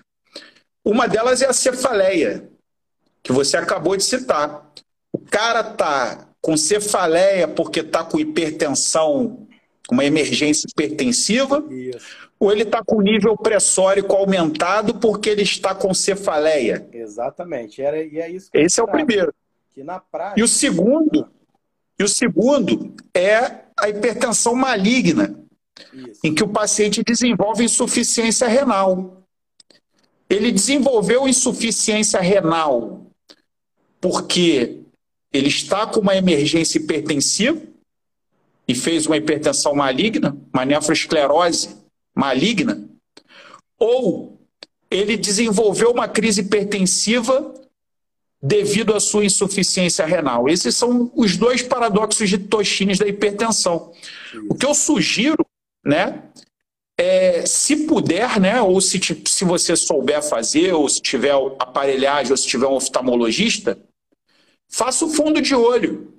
Uma 0.83 1.07
delas 1.07 1.41
é 1.41 1.47
a 1.47 1.53
cefaleia, 1.53 2.47
que 3.23 3.31
você 3.31 3.57
acabou 3.57 3.97
de 3.97 4.03
citar. 4.03 4.71
O 5.11 5.19
cara 5.19 5.63
tá 5.63 6.27
com 6.39 6.55
cefaleia 6.55 7.47
porque 7.47 7.79
está 7.79 8.03
com 8.03 8.19
hipertensão, 8.19 9.47
uma 9.89 10.05
emergência 10.05 10.67
hipertensiva, 10.69 11.65
Isso. 11.71 12.29
ou 12.39 12.51
ele 12.51 12.61
está 12.61 12.83
com 12.83 13.01
nível 13.01 13.35
pressórico 13.35 14.15
aumentado 14.15 14.99
porque 14.99 15.29
ele 15.29 15.41
está 15.41 15.73
com 15.73 15.91
cefaleia. 15.93 16.87
Exatamente. 16.91 17.81
Era, 17.81 18.03
e 18.03 18.19
é 18.19 18.29
isso 18.29 18.49
Esse 18.53 18.79
é 18.79 18.83
o 18.83 18.87
primeiro. 18.87 19.33
Que 19.73 19.83
na 19.83 19.99
prática... 19.99 20.39
E 20.39 20.43
o 20.43 20.47
segundo, 20.47 21.27
e 21.97 22.03
o 22.03 22.07
segundo 22.07 22.93
é 23.13 23.61
a 23.75 23.89
hipertensão 23.89 24.53
maligna, 24.53 25.35
em 26.23 26.33
que 26.33 26.43
o 26.43 26.47
paciente 26.47 27.03
desenvolve 27.03 27.63
insuficiência 27.63 28.47
renal. 28.47 29.23
Ele 30.29 30.51
desenvolveu 30.51 31.27
insuficiência 31.27 32.19
renal 32.19 33.05
porque 33.99 34.81
ele 35.33 35.47
está 35.47 35.85
com 35.85 35.99
uma 35.99 36.15
emergência 36.15 36.77
hipertensiva 36.77 37.59
e 38.67 38.73
fez 38.73 39.05
uma 39.05 39.17
hipertensão 39.17 39.75
maligna, 39.75 40.35
uma 40.53 40.65
nefroesclerose 40.65 41.75
maligna, 42.15 42.87
ou 43.77 44.39
ele 44.89 45.17
desenvolveu 45.17 45.91
uma 45.91 46.07
crise 46.07 46.41
hipertensiva 46.41 47.53
devido 48.41 48.93
à 48.93 48.99
sua 48.99 49.25
insuficiência 49.25 50.05
renal. 50.05 50.47
Esses 50.47 50.75
são 50.75 51.11
os 51.15 51.35
dois 51.35 51.63
paradoxos 51.63 52.29
de 52.29 52.37
Toshines 52.37 52.99
da 52.99 53.07
hipertensão. 53.07 53.91
O 54.49 54.55
que 54.55 54.65
eu 54.65 54.73
sugiro, 54.73 55.45
né, 55.85 56.23
é, 56.97 57.45
se 57.45 57.85
puder, 57.85 58.39
né, 58.39 58.61
ou 58.61 58.79
se, 58.79 58.99
se 59.27 59.45
você 59.45 59.75
souber 59.75 60.23
fazer, 60.23 60.73
ou 60.73 60.87
se 60.87 61.01
tiver 61.01 61.33
aparelhagem, 61.59 62.31
ou 62.31 62.37
se 62.37 62.47
tiver 62.47 62.67
um 62.67 62.75
oftalmologista, 62.75 63.77
faça 64.69 65.05
o 65.05 65.09
fundo 65.09 65.41
de 65.41 65.53
olho. 65.53 66.13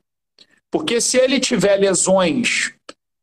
Porque 0.71 1.01
se 1.01 1.17
ele 1.17 1.41
tiver 1.41 1.77
lesões 1.77 2.73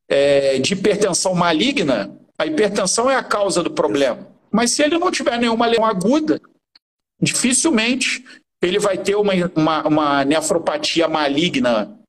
é, 0.08 0.58
de 0.60 0.74
hipertensão 0.74 1.34
maligna, 1.36 2.18
a 2.38 2.46
hipertensão 2.46 3.10
é 3.10 3.16
a 3.16 3.24
causa 3.24 3.62
do 3.62 3.72
problema. 3.72 4.28
Mas 4.52 4.72
se 4.72 4.84
ele 4.84 4.98
não 4.98 5.12
tiver 5.12 5.38
nenhuma 5.40 5.66
lesão 5.66 5.86
aguda, 5.86 6.42
dificilmente 7.22 8.24
ele 8.62 8.80
vai 8.80 8.98
ter 8.98 9.16
uma, 9.16 9.34
uma, 9.56 9.88
uma 9.88 10.26
nefropatia 10.26 11.08
maligna, 11.08 12.00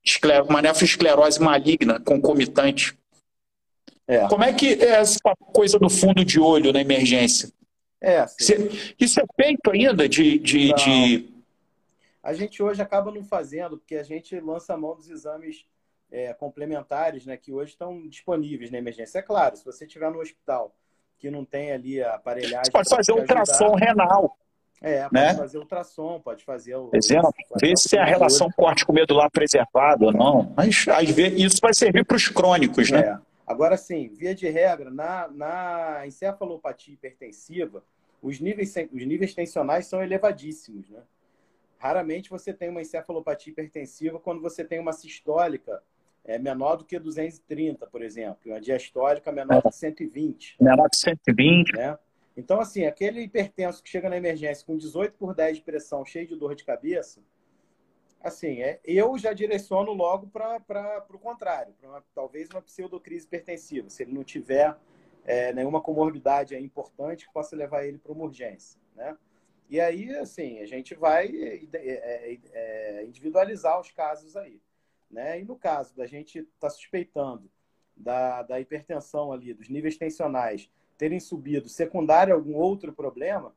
uma 0.48 0.62
nefroesclerose 0.62 1.40
maligna 1.40 1.98
concomitante. 2.00 2.96
É. 4.06 4.28
Como 4.28 4.44
é 4.44 4.52
que 4.52 4.74
é 4.74 5.00
essa 5.00 5.18
coisa 5.52 5.78
do 5.78 5.88
fundo 5.88 6.24
de 6.24 6.38
olho 6.38 6.72
na 6.72 6.80
emergência? 6.80 7.50
É, 8.00 8.26
Isso 9.00 9.18
é 9.18 9.24
feito 9.34 9.70
ainda 9.70 10.06
de, 10.06 10.38
de, 10.38 10.74
de 10.74 11.34
a 12.24 12.32
gente 12.32 12.62
hoje 12.62 12.80
acaba 12.80 13.12
não 13.12 13.22
fazendo, 13.22 13.76
porque 13.76 13.96
a 13.96 14.02
gente 14.02 14.40
lança 14.40 14.72
a 14.72 14.76
mão 14.78 14.96
dos 14.96 15.10
exames 15.10 15.66
é, 16.10 16.32
complementares, 16.32 17.26
né, 17.26 17.36
que 17.36 17.52
hoje 17.52 17.72
estão 17.72 18.08
disponíveis 18.08 18.70
na 18.70 18.78
emergência. 18.78 19.18
É 19.18 19.22
claro, 19.22 19.54
se 19.56 19.64
você 19.64 19.84
estiver 19.84 20.10
no 20.10 20.20
hospital 20.20 20.74
que 21.18 21.30
não 21.30 21.44
tem 21.44 21.72
ali 21.72 22.02
a 22.02 22.14
aparelhagem. 22.14 22.64
Você 22.64 22.72
pode 22.72 22.88
fazer 22.88 23.12
ultrassom 23.12 23.74
renal. 23.74 24.36
É, 24.82 25.02
pode 25.02 25.14
né? 25.14 25.34
fazer 25.34 25.58
ultrassom, 25.58 26.20
pode 26.20 26.44
fazer 26.44 26.76
o. 26.76 26.90
Exemplo, 26.92 27.32
ver 27.60 27.76
se 27.76 27.96
a 27.96 28.04
relação 28.04 28.50
corte-medular 28.50 29.30
preservada 29.30 30.06
ou 30.06 30.12
não. 30.12 30.52
Mas 30.56 30.86
às 30.88 31.10
vezes 31.10 31.40
isso 31.40 31.58
vai 31.62 31.72
servir 31.72 32.04
para 32.04 32.16
os 32.16 32.28
crônicos, 32.28 32.90
né? 32.90 33.00
É. 33.00 33.18
Agora 33.46 33.76
sim, 33.76 34.08
via 34.08 34.34
de 34.34 34.48
regra, 34.48 34.90
na, 34.90 35.28
na 35.28 36.06
encefalopatia 36.06 36.94
hipertensiva, 36.94 37.84
os 38.22 38.40
níveis, 38.40 38.74
os 38.92 39.06
níveis 39.06 39.34
tensionais 39.34 39.86
são 39.86 40.02
elevadíssimos, 40.02 40.88
né? 40.88 41.02
Raramente 41.78 42.30
você 42.30 42.54
tem 42.54 42.70
uma 42.70 42.80
encefalopatia 42.80 43.52
hipertensiva 43.52 44.18
quando 44.18 44.40
você 44.40 44.64
tem 44.64 44.80
uma 44.80 44.94
sistólica 44.94 45.82
é, 46.24 46.38
menor 46.38 46.76
do 46.76 46.84
que 46.86 46.98
230, 46.98 47.86
por 47.86 48.00
exemplo, 48.00 48.38
e 48.46 48.50
uma 48.50 48.60
diastólica 48.60 49.30
menor 49.30 49.60
que 49.60 49.70
120. 49.70 50.56
Menor 50.58 50.88
que 50.88 50.96
120. 50.96 51.72
Né? 51.76 51.98
Então, 52.34 52.58
assim, 52.58 52.86
aquele 52.86 53.20
hipertenso 53.20 53.82
que 53.82 53.90
chega 53.90 54.08
na 54.08 54.16
emergência 54.16 54.64
com 54.64 54.76
18 54.76 55.14
por 55.18 55.34
10 55.34 55.58
de 55.58 55.62
pressão, 55.62 56.04
cheio 56.04 56.26
de 56.26 56.34
dor 56.34 56.54
de 56.54 56.64
cabeça, 56.64 57.20
assim, 58.24 58.62
é, 58.62 58.80
eu 58.84 59.16
já 59.18 59.32
direciono 59.32 59.92
logo 59.92 60.26
para 60.28 61.04
o 61.10 61.18
contrário, 61.18 61.74
para 61.80 62.02
talvez 62.14 62.48
uma 62.48 62.62
pseudocrise 62.62 63.26
hipertensiva, 63.26 63.90
se 63.90 64.02
ele 64.02 64.12
não 64.12 64.24
tiver 64.24 64.74
é, 65.24 65.52
nenhuma 65.52 65.80
comorbidade 65.80 66.56
importante 66.56 67.26
que 67.26 67.32
possa 67.32 67.54
levar 67.54 67.84
ele 67.84 67.98
para 67.98 68.12
uma 68.12 68.24
urgência, 68.24 68.80
né? 68.96 69.16
E 69.68 69.80
aí, 69.80 70.14
assim, 70.16 70.60
a 70.60 70.66
gente 70.66 70.94
vai 70.94 71.26
é, 71.26 71.64
é, 71.74 72.38
é, 72.52 73.04
individualizar 73.04 73.80
os 73.80 73.90
casos 73.90 74.36
aí. 74.36 74.60
Né? 75.10 75.40
E 75.40 75.44
no 75.44 75.56
caso 75.56 75.96
da 75.96 76.06
gente 76.06 76.40
estar 76.40 76.50
tá 76.60 76.70
suspeitando 76.70 77.50
da, 77.96 78.42
da 78.42 78.60
hipertensão 78.60 79.32
ali, 79.32 79.54
dos 79.54 79.68
níveis 79.68 79.96
tensionais 79.96 80.70
terem 80.98 81.18
subido 81.18 81.68
secundário 81.68 82.34
a 82.34 82.36
algum 82.36 82.54
outro 82.54 82.92
problema, 82.92 83.54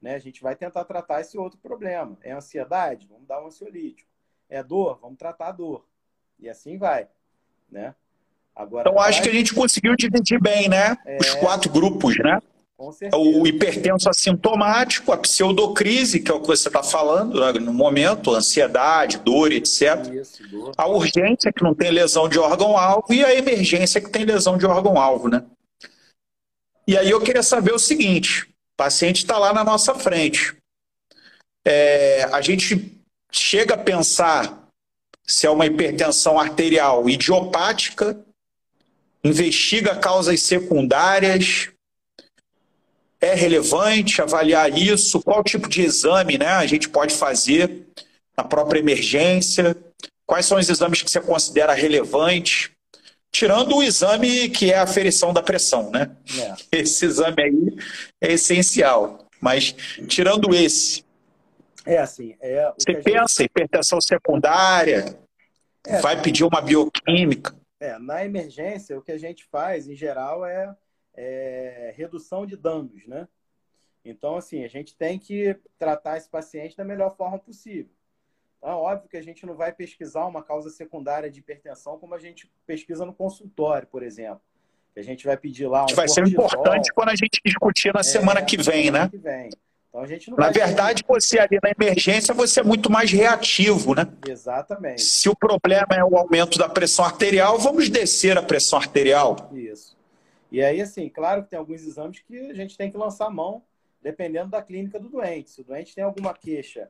né? 0.00 0.14
a 0.14 0.18
gente 0.18 0.42
vai 0.42 0.56
tentar 0.56 0.84
tratar 0.84 1.20
esse 1.20 1.36
outro 1.36 1.58
problema. 1.60 2.18
É 2.22 2.32
ansiedade? 2.32 3.06
Vamos 3.06 3.26
dar 3.26 3.42
um 3.42 3.46
ansiolítico. 3.46 4.09
É 4.50 4.62
dor? 4.62 4.98
Vamos 5.00 5.16
tratar 5.16 5.48
a 5.48 5.52
dor. 5.52 5.86
E 6.38 6.48
assim 6.48 6.76
vai. 6.76 7.06
Né? 7.70 7.94
Agora, 8.54 8.90
então, 8.90 9.00
acho 9.00 9.22
que 9.22 9.28
a 9.28 9.32
gente 9.32 9.54
conseguiu 9.54 9.94
dividir 9.96 10.40
bem, 10.40 10.68
né? 10.68 10.98
É... 11.06 11.18
Os 11.18 11.34
quatro 11.36 11.70
grupos, 11.70 12.18
né? 12.18 12.40
o 13.12 13.46
hipertenso 13.46 14.08
assintomático, 14.08 15.12
a 15.12 15.18
pseudocrise, 15.18 16.20
que 16.20 16.30
é 16.30 16.34
o 16.34 16.40
que 16.40 16.46
você 16.46 16.68
está 16.68 16.82
falando 16.82 17.38
né, 17.38 17.52
no 17.60 17.74
momento, 17.74 18.34
ansiedade, 18.34 19.18
dor, 19.18 19.52
etc. 19.52 19.98
Isso, 20.14 20.48
dor. 20.48 20.72
A 20.78 20.88
urgência, 20.88 21.52
que 21.52 21.62
não 21.62 21.74
tem 21.74 21.90
lesão 21.90 22.26
de 22.26 22.38
órgão-alvo, 22.38 23.12
e 23.12 23.22
a 23.22 23.34
emergência, 23.34 24.00
que 24.00 24.08
tem 24.08 24.24
lesão 24.24 24.56
de 24.56 24.64
órgão-alvo, 24.64 25.28
né? 25.28 25.44
E 26.86 26.96
aí 26.96 27.10
eu 27.10 27.20
queria 27.20 27.42
saber 27.42 27.72
o 27.72 27.78
seguinte: 27.78 28.44
o 28.44 28.76
paciente 28.78 29.18
está 29.18 29.36
lá 29.36 29.52
na 29.52 29.62
nossa 29.62 29.94
frente. 29.94 30.56
É, 31.66 32.24
a 32.32 32.40
gente 32.40 32.99
chega 33.30 33.74
a 33.74 33.78
pensar 33.78 34.68
se 35.26 35.46
é 35.46 35.50
uma 35.50 35.66
hipertensão 35.66 36.38
arterial 36.38 37.08
idiopática, 37.08 38.18
investiga 39.22 39.94
causas 39.94 40.42
secundárias, 40.42 41.68
é 43.20 43.34
relevante 43.34 44.22
avaliar 44.22 44.76
isso? 44.76 45.20
Qual 45.20 45.44
tipo 45.44 45.68
de 45.68 45.82
exame 45.82 46.38
né, 46.38 46.48
a 46.48 46.66
gente 46.66 46.88
pode 46.88 47.14
fazer 47.14 47.86
na 48.36 48.42
própria 48.42 48.80
emergência? 48.80 49.76
Quais 50.26 50.46
são 50.46 50.58
os 50.58 50.68
exames 50.68 51.02
que 51.02 51.10
você 51.10 51.20
considera 51.20 51.74
relevantes? 51.74 52.70
Tirando 53.30 53.76
o 53.76 53.82
exame 53.82 54.48
que 54.48 54.72
é 54.72 54.78
a 54.78 54.82
aferição 54.82 55.32
da 55.32 55.42
pressão, 55.42 55.90
né? 55.90 56.10
É. 56.72 56.78
Esse 56.80 57.04
exame 57.04 57.42
aí 57.42 57.76
é 58.20 58.32
essencial. 58.32 59.26
Mas 59.40 59.74
tirando 60.06 60.54
esse. 60.54 61.02
É 61.86 61.98
assim. 61.98 62.36
É, 62.40 62.72
você 62.72 62.94
pensa 63.02 63.34
gente... 63.34 63.46
hipertensão 63.46 64.00
secundária? 64.00 65.18
É, 65.86 66.00
vai 66.00 66.20
pedir 66.20 66.44
uma 66.44 66.60
bioquímica? 66.60 67.54
É, 67.78 67.98
na 67.98 68.24
emergência, 68.24 68.98
o 68.98 69.02
que 69.02 69.12
a 69.12 69.18
gente 69.18 69.44
faz, 69.44 69.88
em 69.88 69.94
geral, 69.94 70.44
é 70.44 70.74
é, 71.14 71.92
redução 71.96 72.46
de 72.46 72.56
danos, 72.56 73.06
né? 73.06 73.28
Então, 74.04 74.36
assim, 74.36 74.64
a 74.64 74.68
gente 74.68 74.96
tem 74.96 75.18
que 75.18 75.56
tratar 75.78 76.16
esse 76.16 76.28
paciente 76.28 76.76
da 76.76 76.84
melhor 76.84 77.14
forma 77.14 77.38
possível. 77.38 77.92
Então, 78.58 78.70
é 78.70 78.74
óbvio 78.74 79.08
que 79.08 79.16
a 79.16 79.22
gente 79.22 79.44
não 79.44 79.54
vai 79.54 79.72
pesquisar 79.72 80.26
uma 80.26 80.42
causa 80.42 80.70
secundária 80.70 81.30
de 81.30 81.40
hipertensão 81.40 81.98
como 81.98 82.14
a 82.14 82.18
gente 82.18 82.50
pesquisa 82.66 83.04
no 83.04 83.12
consultório, 83.12 83.86
por 83.86 84.02
exemplo. 84.02 84.40
Que 84.94 85.00
a 85.00 85.04
gente 85.04 85.24
vai 85.26 85.36
pedir 85.36 85.66
lá 85.66 85.84
um 85.84 85.94
Vai 85.94 86.08
ser 86.08 86.26
importante 86.26 86.92
quando 86.92 87.10
a 87.10 87.14
gente 87.14 87.40
discutir 87.44 87.92
na 87.92 88.00
é, 88.00 88.04
semana 88.04 88.42
que 88.42 88.56
vem, 88.56 88.90
né? 88.90 89.08
Que 89.08 89.18
vem. 89.18 89.50
Então, 89.90 90.02
a 90.02 90.06
gente 90.06 90.30
não 90.30 90.38
na 90.38 90.50
verdade, 90.50 91.04
você 91.06 91.40
ali 91.40 91.58
na 91.60 91.70
emergência, 91.70 92.32
você 92.32 92.60
é 92.60 92.62
muito 92.62 92.90
mais 92.90 93.10
reativo, 93.10 93.92
né? 93.92 94.06
Exatamente. 94.26 95.02
Se 95.02 95.28
o 95.28 95.34
problema 95.34 95.88
é 95.90 96.04
o 96.04 96.16
aumento 96.16 96.56
da 96.56 96.68
pressão 96.68 97.04
arterial, 97.04 97.58
vamos 97.58 97.90
descer 97.90 98.38
a 98.38 98.42
pressão 98.42 98.78
arterial. 98.78 99.50
Isso. 99.52 99.98
E 100.50 100.62
aí, 100.62 100.80
assim, 100.80 101.08
claro 101.08 101.42
que 101.42 101.50
tem 101.50 101.58
alguns 101.58 101.82
exames 101.82 102.20
que 102.20 102.38
a 102.38 102.54
gente 102.54 102.78
tem 102.78 102.88
que 102.88 102.96
lançar 102.96 103.26
a 103.26 103.30
mão, 103.30 103.64
dependendo 104.00 104.50
da 104.50 104.62
clínica 104.62 104.98
do 104.98 105.08
doente. 105.08 105.50
Se 105.50 105.60
o 105.60 105.64
doente 105.64 105.92
tem 105.92 106.04
alguma 106.04 106.34
queixa 106.34 106.88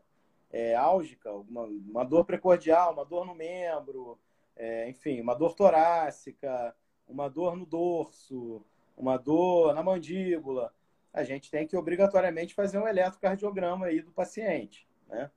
é, 0.53 0.75
álgica, 0.75 1.31
alguma, 1.31 1.63
uma 1.63 2.05
dor 2.05 2.27
precordial, 2.27 2.93
uma 2.93 3.05
dor 3.05 3.25
no 3.25 3.35
membro, 3.35 4.19
é, 4.55 4.91
enfim, 4.91 5.23
uma 5.23 5.35
dor 5.35 5.55
torácica, 5.55 6.75
uma 7.09 7.29
dor 7.29 7.57
no 7.57 7.65
dorso, 7.65 8.63
uma 8.95 9.17
dor 9.17 9.75
na 9.75 9.83
mandíbula, 9.83 10.71
a 11.13 11.25
gente 11.25 11.51
tem 11.51 11.67
que 11.67 11.77
obrigatoriamente 11.77 12.55
fazer 12.55 12.79
um 12.79 12.87
eletrocardiograma 12.87 13.87
aí 13.87 14.01
do 14.01 14.13
paciente, 14.13 14.87
né? 15.09 15.31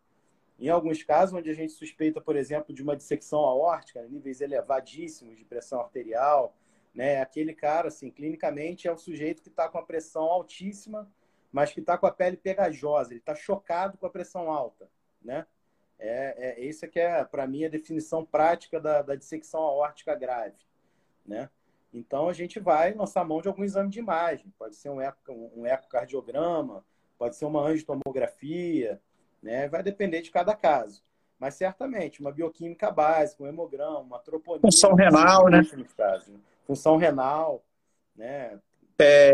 Em 0.60 0.70
alguns 0.70 1.04
casos, 1.04 1.34
onde 1.34 1.50
a 1.50 1.54
gente 1.54 1.74
suspeita, 1.74 2.22
por 2.22 2.36
exemplo, 2.36 2.74
de 2.74 2.84
uma 2.84 2.96
dissecção 2.96 3.40
aórtica, 3.40 4.08
níveis 4.08 4.40
elevadíssimos 4.40 5.38
de 5.38 5.44
pressão 5.44 5.82
arterial, 5.82 6.56
né? 6.94 7.22
Aquele 7.22 7.54
cara, 7.54 7.88
assim, 7.88 8.12
clinicamente 8.12 8.88
é 8.88 8.92
o 8.92 8.98
sujeito 8.98 9.42
que 9.42 9.50
está 9.50 9.68
com 9.68 9.80
a 9.80 9.86
pressão 9.86 10.24
altíssima, 10.24 11.12
mas 11.52 11.72
que 11.72 11.80
está 11.80 11.98
com 11.98 12.06
a 12.06 12.12
pele 12.12 12.38
pegajosa, 12.38 13.12
ele 13.12 13.20
está 13.20 13.36
chocado 13.36 13.98
com 13.98 14.06
a 14.06 14.10
pressão 14.10 14.52
alta, 14.52 14.90
né? 15.22 15.46
É, 16.00 16.50
é 16.50 16.66
esse 16.66 16.88
que 16.88 17.00
é, 17.00 17.24
para 17.24 17.48
mim, 17.48 17.66
a 17.66 17.70
definição 17.70 18.26
prática 18.26 18.80
da, 18.80 19.02
da 19.02 19.16
dissecção 19.16 19.62
aórtica 19.62 20.16
grave, 20.16 20.58
né? 21.26 21.50
Então, 21.94 22.28
a 22.28 22.34
gente 22.34 22.60
vai 22.60 22.94
lançar 22.94 23.24
mão 23.24 23.42
de 23.42 23.48
algum 23.48 23.64
exame 23.64 23.90
de 23.90 24.00
imagem. 24.00 24.52
Pode 24.58 24.76
ser 24.76 24.90
um, 24.90 25.00
eco, 25.00 25.18
um 25.56 25.66
ecocardiograma, 25.68 26.84
pode 27.18 27.36
ser 27.36 27.46
uma 27.46 27.62
angiotomografia, 27.62 29.00
né? 29.42 29.68
Vai 29.68 29.84
depender 29.84 30.22
de 30.22 30.32
cada 30.32 30.56
caso. 30.56 31.04
Mas, 31.40 31.56
certamente, 31.56 32.20
uma 32.20 32.32
bioquímica 32.32 32.90
básica, 32.90 33.44
um 33.44 33.48
hemograma, 33.48 34.00
uma 34.00 34.20
troponina... 34.20 34.62
Função 34.62 34.96
renal, 34.96 35.50
né? 35.50 35.62
Casos, 35.96 36.30
né? 36.30 36.40
função 36.66 36.98
renal, 36.98 37.64
né? 38.16 38.58
É, 39.00 39.34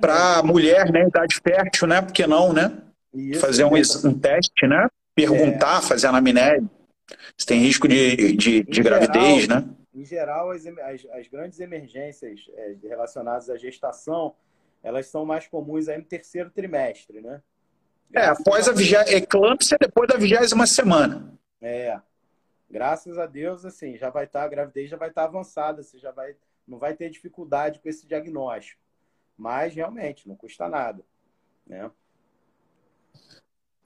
para 0.00 0.42
mulher, 0.42 0.92
né, 0.92 1.06
idade 1.06 1.40
fértil, 1.42 1.88
né? 1.88 2.02
Por 2.02 2.12
que 2.12 2.26
não, 2.26 2.52
né? 2.52 2.82
Isso, 3.14 3.40
fazer 3.40 3.64
um, 3.64 3.74
um, 3.74 4.18
teste, 4.18 4.66
né? 4.66 4.88
Perguntar, 5.14 5.78
é. 5.78 5.82
fazer 5.82 6.08
anamnese. 6.08 6.68
Se 7.38 7.46
tem 7.46 7.60
risco 7.60 7.88
de, 7.88 8.34
de, 8.36 8.62
de 8.64 8.82
gravidez, 8.82 9.42
geral, 9.44 9.60
né? 9.60 9.68
Em 9.96 10.04
geral, 10.04 10.50
as, 10.50 10.66
as, 10.66 11.06
as 11.10 11.28
grandes 11.28 11.58
emergências 11.58 12.48
é, 12.54 12.76
relacionadas 12.82 13.48
à 13.50 13.56
gestação, 13.56 14.34
elas 14.82 15.06
são 15.06 15.24
mais 15.24 15.48
comuns 15.48 15.88
aí 15.88 15.98
no 15.98 16.04
terceiro 16.04 16.50
trimestre, 16.50 17.20
né? 17.20 17.42
é, 18.14 18.26
após 18.26 18.68
a, 18.68 18.72
a 18.72 19.12
eclâmpsia 19.12 19.76
depois 19.80 20.08
da 20.08 20.16
vigésima 20.16 20.66
semana. 20.66 21.32
É. 21.60 22.00
Graças 22.70 23.18
a 23.18 23.26
Deus, 23.26 23.64
assim, 23.64 23.96
já 23.96 24.10
vai 24.10 24.24
estar, 24.24 24.40
tá, 24.40 24.44
a 24.44 24.48
gravidez 24.48 24.90
já 24.90 24.96
vai 24.96 25.08
estar 25.08 25.22
tá 25.22 25.28
avançada, 25.28 25.82
você 25.82 25.98
já 25.98 26.10
vai 26.10 26.36
não 26.66 26.78
vai 26.78 26.94
ter 26.94 27.08
dificuldade 27.08 27.78
com 27.78 27.88
esse 27.88 28.06
diagnóstico. 28.06 28.82
Mas, 29.36 29.74
realmente, 29.74 30.26
não 30.26 30.34
custa 30.34 30.68
nada. 30.68 31.04
Né? 31.66 31.88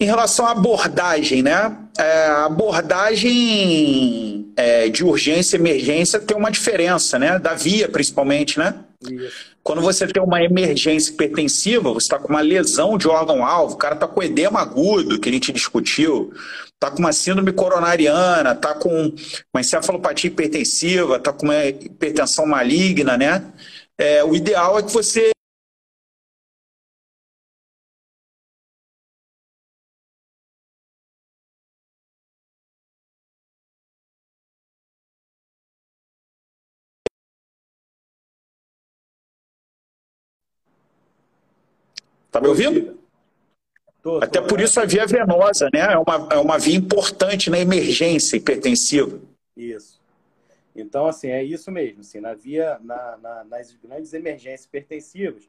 Em 0.00 0.06
relação 0.06 0.46
à 0.46 0.52
abordagem, 0.52 1.42
né? 1.42 1.76
É, 1.98 2.26
a 2.26 2.46
abordagem 2.46 4.50
é, 4.56 4.88
de 4.88 5.04
urgência 5.04 5.56
e 5.56 5.60
emergência 5.60 6.18
tem 6.18 6.34
uma 6.34 6.50
diferença, 6.50 7.18
né? 7.18 7.38
Da 7.38 7.52
via, 7.52 7.86
principalmente, 7.86 8.58
né? 8.58 8.76
Isso. 9.02 9.50
Quando 9.62 9.82
você 9.82 10.06
tem 10.06 10.22
uma 10.22 10.42
emergência 10.42 11.12
hipertensiva, 11.12 11.92
você 11.92 12.06
está 12.06 12.18
com 12.18 12.28
uma 12.28 12.40
lesão 12.40 12.96
de 12.96 13.06
órgão-alvo, 13.06 13.74
o 13.74 13.76
cara 13.76 13.94
está 13.94 14.08
com 14.08 14.22
edema 14.22 14.60
agudo, 14.60 15.20
que 15.20 15.28
a 15.28 15.32
gente 15.32 15.52
discutiu, 15.52 16.32
está 16.74 16.90
com 16.90 16.98
uma 16.98 17.12
síndrome 17.12 17.52
coronariana, 17.52 18.52
está 18.52 18.74
com 18.74 19.14
uma 19.52 19.60
encefalopatia 19.60 20.28
hipertensiva, 20.28 21.16
está 21.16 21.30
com 21.30 21.44
uma 21.44 21.66
hipertensão 21.66 22.46
maligna, 22.46 23.18
né? 23.18 23.44
É, 23.98 24.24
o 24.24 24.34
ideal 24.34 24.78
é 24.78 24.82
que 24.82 24.90
você 24.90 25.30
Tá 42.30 42.40
me 42.40 42.48
ouvindo? 42.48 42.98
Tô, 44.02 44.18
tô, 44.18 44.24
Até 44.24 44.40
por 44.40 44.60
isso 44.60 44.80
a 44.80 44.84
via 44.84 45.06
venosa, 45.06 45.68
né? 45.72 45.80
É 45.80 45.98
uma, 45.98 46.28
é 46.32 46.36
uma 46.38 46.58
via 46.58 46.76
importante 46.76 47.50
na 47.50 47.58
emergência 47.58 48.36
hipertensiva. 48.36 49.20
Isso. 49.56 50.00
Então, 50.74 51.06
assim, 51.06 51.28
é 51.28 51.42
isso 51.42 51.70
mesmo. 51.70 52.00
Assim, 52.00 52.20
na 52.20 52.34
via, 52.34 52.78
na, 52.80 53.16
na, 53.18 53.44
nas 53.44 53.72
grandes 53.74 54.12
emergências 54.12 54.64
hipertensivas, 54.64 55.48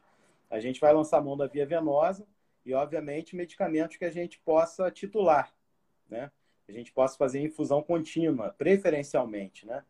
a 0.50 0.60
gente 0.60 0.80
vai 0.80 0.92
lançar 0.92 1.18
a 1.18 1.22
mão 1.22 1.36
da 1.36 1.46
via 1.46 1.64
venosa 1.64 2.26
e, 2.64 2.74
obviamente, 2.74 3.36
medicamentos 3.36 3.96
que 3.96 4.04
a 4.04 4.10
gente 4.10 4.38
possa 4.40 4.90
titular, 4.90 5.52
né? 6.10 6.30
A 6.68 6.72
gente 6.72 6.92
possa 6.92 7.16
fazer 7.16 7.40
infusão 7.40 7.82
contínua, 7.82 8.54
preferencialmente, 8.56 9.66
né? 9.66 9.82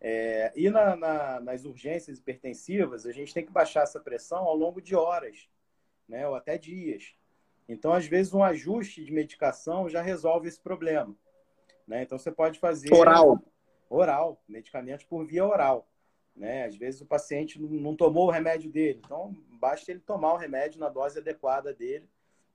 É, 0.00 0.52
e 0.54 0.70
na, 0.70 0.94
na, 0.94 1.40
nas 1.40 1.64
urgências 1.64 2.18
hipertensivas, 2.18 3.06
a 3.06 3.12
gente 3.12 3.34
tem 3.34 3.44
que 3.44 3.52
baixar 3.52 3.82
essa 3.82 4.00
pressão 4.00 4.44
ao 4.44 4.56
longo 4.56 4.80
de 4.80 4.94
horas, 4.94 5.48
né, 6.08 6.26
ou 6.26 6.34
até 6.34 6.56
dias. 6.56 7.14
Então, 7.68 7.92
às 7.92 8.06
vezes, 8.06 8.32
um 8.32 8.42
ajuste 8.42 9.04
de 9.04 9.12
medicação 9.12 9.88
já 9.88 10.00
resolve 10.00 10.48
esse 10.48 10.60
problema. 10.60 11.14
Né? 11.86 12.02
Então, 12.02 12.18
você 12.18 12.32
pode 12.32 12.58
fazer. 12.58 12.92
Oral. 12.92 13.42
Oral, 13.90 14.42
medicamentos 14.48 15.04
por 15.04 15.26
via 15.26 15.44
oral. 15.46 15.86
Né? 16.34 16.64
Às 16.64 16.76
vezes, 16.76 17.00
o 17.00 17.06
paciente 17.06 17.60
não 17.60 17.94
tomou 17.94 18.28
o 18.28 18.30
remédio 18.30 18.70
dele. 18.70 19.00
Então, 19.04 19.34
basta 19.52 19.90
ele 19.90 20.00
tomar 20.00 20.32
o 20.34 20.36
remédio 20.36 20.80
na 20.80 20.88
dose 20.88 21.18
adequada 21.18 21.74
dele, 21.74 22.08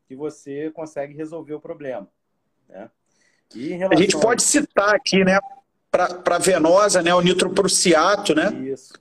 que 0.07 0.15
você 0.15 0.71
consegue 0.71 1.13
resolver 1.15 1.53
o 1.53 1.59
problema. 1.59 2.07
Né? 2.67 2.89
A 3.89 3.95
gente 3.95 4.19
pode 4.19 4.41
citar 4.41 4.95
aqui, 4.95 5.23
né, 5.23 5.39
para 5.91 6.39
venosa, 6.39 7.03
né, 7.03 7.13
o 7.13 7.21
nitroprusiato, 7.21 8.33
né? 8.33 8.51
Isso. 8.67 8.93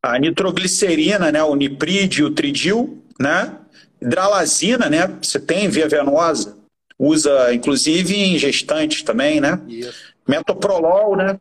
A 0.00 0.18
nitroglicerina, 0.18 1.32
né, 1.32 1.42
o 1.42 1.56
niprid, 1.56 2.20
o 2.22 2.32
tridil, 2.32 3.01
né? 3.18 3.58
Hidralazina, 4.00 4.88
né? 4.88 5.06
Você 5.22 5.38
tem 5.38 5.68
via 5.68 5.88
venosa, 5.88 6.56
usa 6.98 7.54
inclusive 7.54 8.14
em 8.14 8.38
gestantes 8.38 9.02
também, 9.02 9.40
né? 9.40 9.60
Isso. 9.68 10.12
Metoprolol, 10.26 11.16
né? 11.16 11.38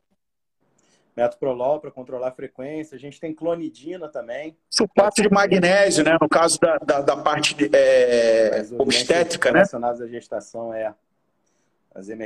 Metoprolol 1.16 1.80
para 1.80 1.92
controlar 1.92 2.30
a 2.30 2.32
frequência. 2.32 2.96
A 2.96 3.00
gente 3.00 3.20
tem 3.20 3.34
clonidina 3.34 4.08
também. 4.08 4.56
Sulfato 4.70 5.22
de 5.22 5.30
magnésio, 5.30 6.04
né? 6.04 6.18
No 6.20 6.30
caso 6.30 6.58
da, 6.60 6.78
da, 6.78 7.02
da 7.02 7.18
parte 7.18 7.54
de, 7.54 7.70
é, 7.74 8.66
obstétrica, 8.78 9.52
né? 9.52 9.60
Relacionadas 9.60 10.02
à 10.02 10.08
gestação, 10.08 10.74
é. 10.74 10.94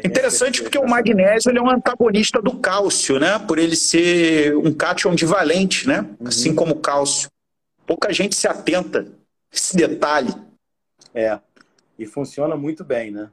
Interessante 0.04 0.62
porque 0.62 0.78
o 0.78 0.88
magnésio 0.88 1.50
ele 1.50 1.58
é 1.58 1.62
um 1.62 1.72
antagonista 1.72 2.40
do 2.40 2.60
cálcio, 2.60 3.20
né? 3.20 3.40
Por 3.40 3.58
ele 3.58 3.76
ser 3.76 4.56
um 4.56 4.72
cátion 4.72 5.16
divalente, 5.16 5.88
né? 5.88 6.02
Uhum. 6.20 6.28
Assim 6.28 6.54
como 6.54 6.74
o 6.74 6.80
cálcio. 6.80 7.28
Pouca 7.88 8.14
gente 8.14 8.36
se 8.36 8.48
atenta 8.48 9.08
esse 9.52 9.76
detalhe. 9.76 10.30
É. 11.14 11.40
E 11.98 12.06
funciona 12.06 12.56
muito 12.56 12.84
bem, 12.84 13.12
né? 13.12 13.32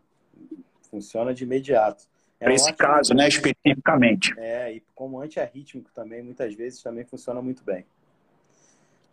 Funciona 0.90 1.34
de 1.34 1.44
imediato. 1.44 2.04
É 2.38 2.44
Para 2.44 2.54
esse 2.54 2.70
ótimo... 2.70 2.78
caso, 2.78 3.14
né, 3.14 3.28
especificamente. 3.28 4.34
É, 4.38 4.72
e 4.74 4.82
como 4.94 5.20
antiarrítmico 5.20 5.90
também, 5.92 6.22
muitas 6.22 6.54
vezes 6.54 6.82
também 6.82 7.04
funciona 7.04 7.40
muito 7.40 7.62
bem. 7.64 7.86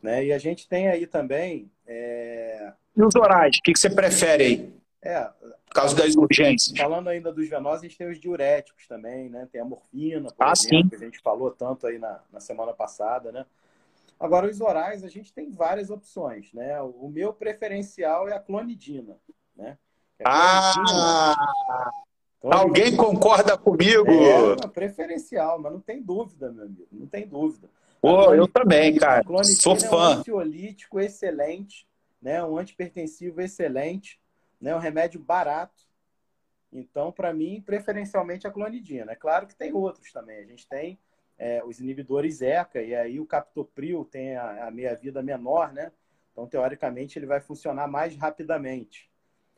Né? 0.02 0.26
E 0.26 0.34
a 0.34 0.38
gente 0.38 0.68
tem 0.68 0.88
aí 0.88 1.06
também. 1.06 1.70
É... 1.86 2.74
E 2.96 3.04
os 3.04 3.16
orais, 3.16 3.58
o 3.58 3.62
que, 3.62 3.74
que 3.74 3.80
você 3.80 3.90
prefere 3.90 4.44
aí? 4.44 4.80
É, 5.02 5.22
por 5.70 5.74
causa 5.74 5.96
das 5.96 6.16
urgências. 6.16 6.78
Falando 6.78 7.08
ainda 7.08 7.32
dos 7.32 7.48
venosos, 7.48 7.84
a 7.84 7.88
gente 7.88 7.98
tem 7.98 8.10
os 8.10 8.20
diuréticos 8.20 8.86
também, 8.88 9.30
né? 9.30 9.48
Tem 9.50 9.62
a 9.62 9.66
morfina, 9.66 10.30
por 10.32 10.46
ah, 10.46 10.52
exemplo, 10.52 10.84
sim. 10.84 10.90
que 10.90 10.96
a 10.96 11.00
gente 11.00 11.20
falou 11.20 11.52
tanto 11.52 11.88
aí 11.88 11.98
na, 11.98 12.20
na 12.34 12.40
semana 12.40 12.74
passada, 12.74 13.32
né? 13.32 13.46
Agora, 14.20 14.50
os 14.50 14.60
orais, 14.60 15.04
a 15.04 15.08
gente 15.08 15.34
tem 15.34 15.50
várias 15.50 15.90
opções, 15.90 16.52
né? 16.54 16.82
O 16.82 17.08
meu 17.08 17.34
preferencial 17.34 18.28
é 18.28 18.36
a 18.36 18.40
clonidina, 18.40 19.18
né? 19.56 19.78
É 20.20 20.24
a 20.26 20.74
clonidina, 20.74 21.36
ah! 21.38 21.92
Alguém 22.42 22.96
concorda 22.96 23.58
comigo? 23.58 24.10
É, 24.10 24.68
preferencial, 24.68 25.60
mas 25.60 25.74
não 25.74 25.82
tem 25.82 26.02
dúvida, 26.02 26.52
meu 26.52 26.66
amigo. 26.66 26.88
Não 26.92 27.08
tem 27.08 27.28
dúvida. 27.28 27.70
Pô, 28.02 28.34
eu 28.34 28.48
também, 28.48 28.96
cara. 28.96 29.24
Sou 29.44 29.76
fã. 29.76 29.88
É 29.88 30.16
um 30.16 30.20
ansiolítico 30.20 31.00
excelente, 31.00 31.86
né? 32.22 32.44
um 32.44 32.58
antipertensivo 32.58 33.42
excelente, 33.42 34.20
né? 34.60 34.74
um 34.74 34.80
remédio 34.80 35.20
barato. 35.20 35.84
Então, 36.72 37.12
para 37.12 37.34
mim, 37.34 37.62
preferencialmente 37.62 38.48
a 38.48 38.52
clonidina. 38.52 39.12
É 39.12 39.16
claro 39.16 39.46
que 39.46 39.56
tem 39.56 39.74
outros 39.74 40.12
também. 40.12 40.40
A 40.40 40.46
gente 40.46 40.68
tem 40.68 40.98
é, 41.40 41.64
os 41.64 41.80
inibidores 41.80 42.42
ECA, 42.42 42.84
e 42.84 42.94
aí 42.94 43.20
o 43.20 43.26
captopril 43.26 44.06
tem 44.06 44.36
a, 44.36 44.68
a 44.68 44.72
meia-vida 44.72 45.24
menor, 45.24 45.74
né? 45.74 45.92
Então, 46.32 46.46
teoricamente, 46.46 47.18
ele 47.18 47.26
vai 47.26 47.40
funcionar 47.40 47.88
mais 47.88 48.16
rapidamente. 48.16 49.10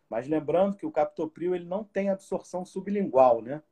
Mas 0.10 0.28
lembrando 0.28 0.78
que 0.78 0.86
o 0.86 0.92
captopril 0.92 1.56
ele 1.56 1.66
não 1.66 1.84
tem 1.84 2.10
absorção 2.10 2.64
sublingual, 2.64 3.42
né? 3.42 3.64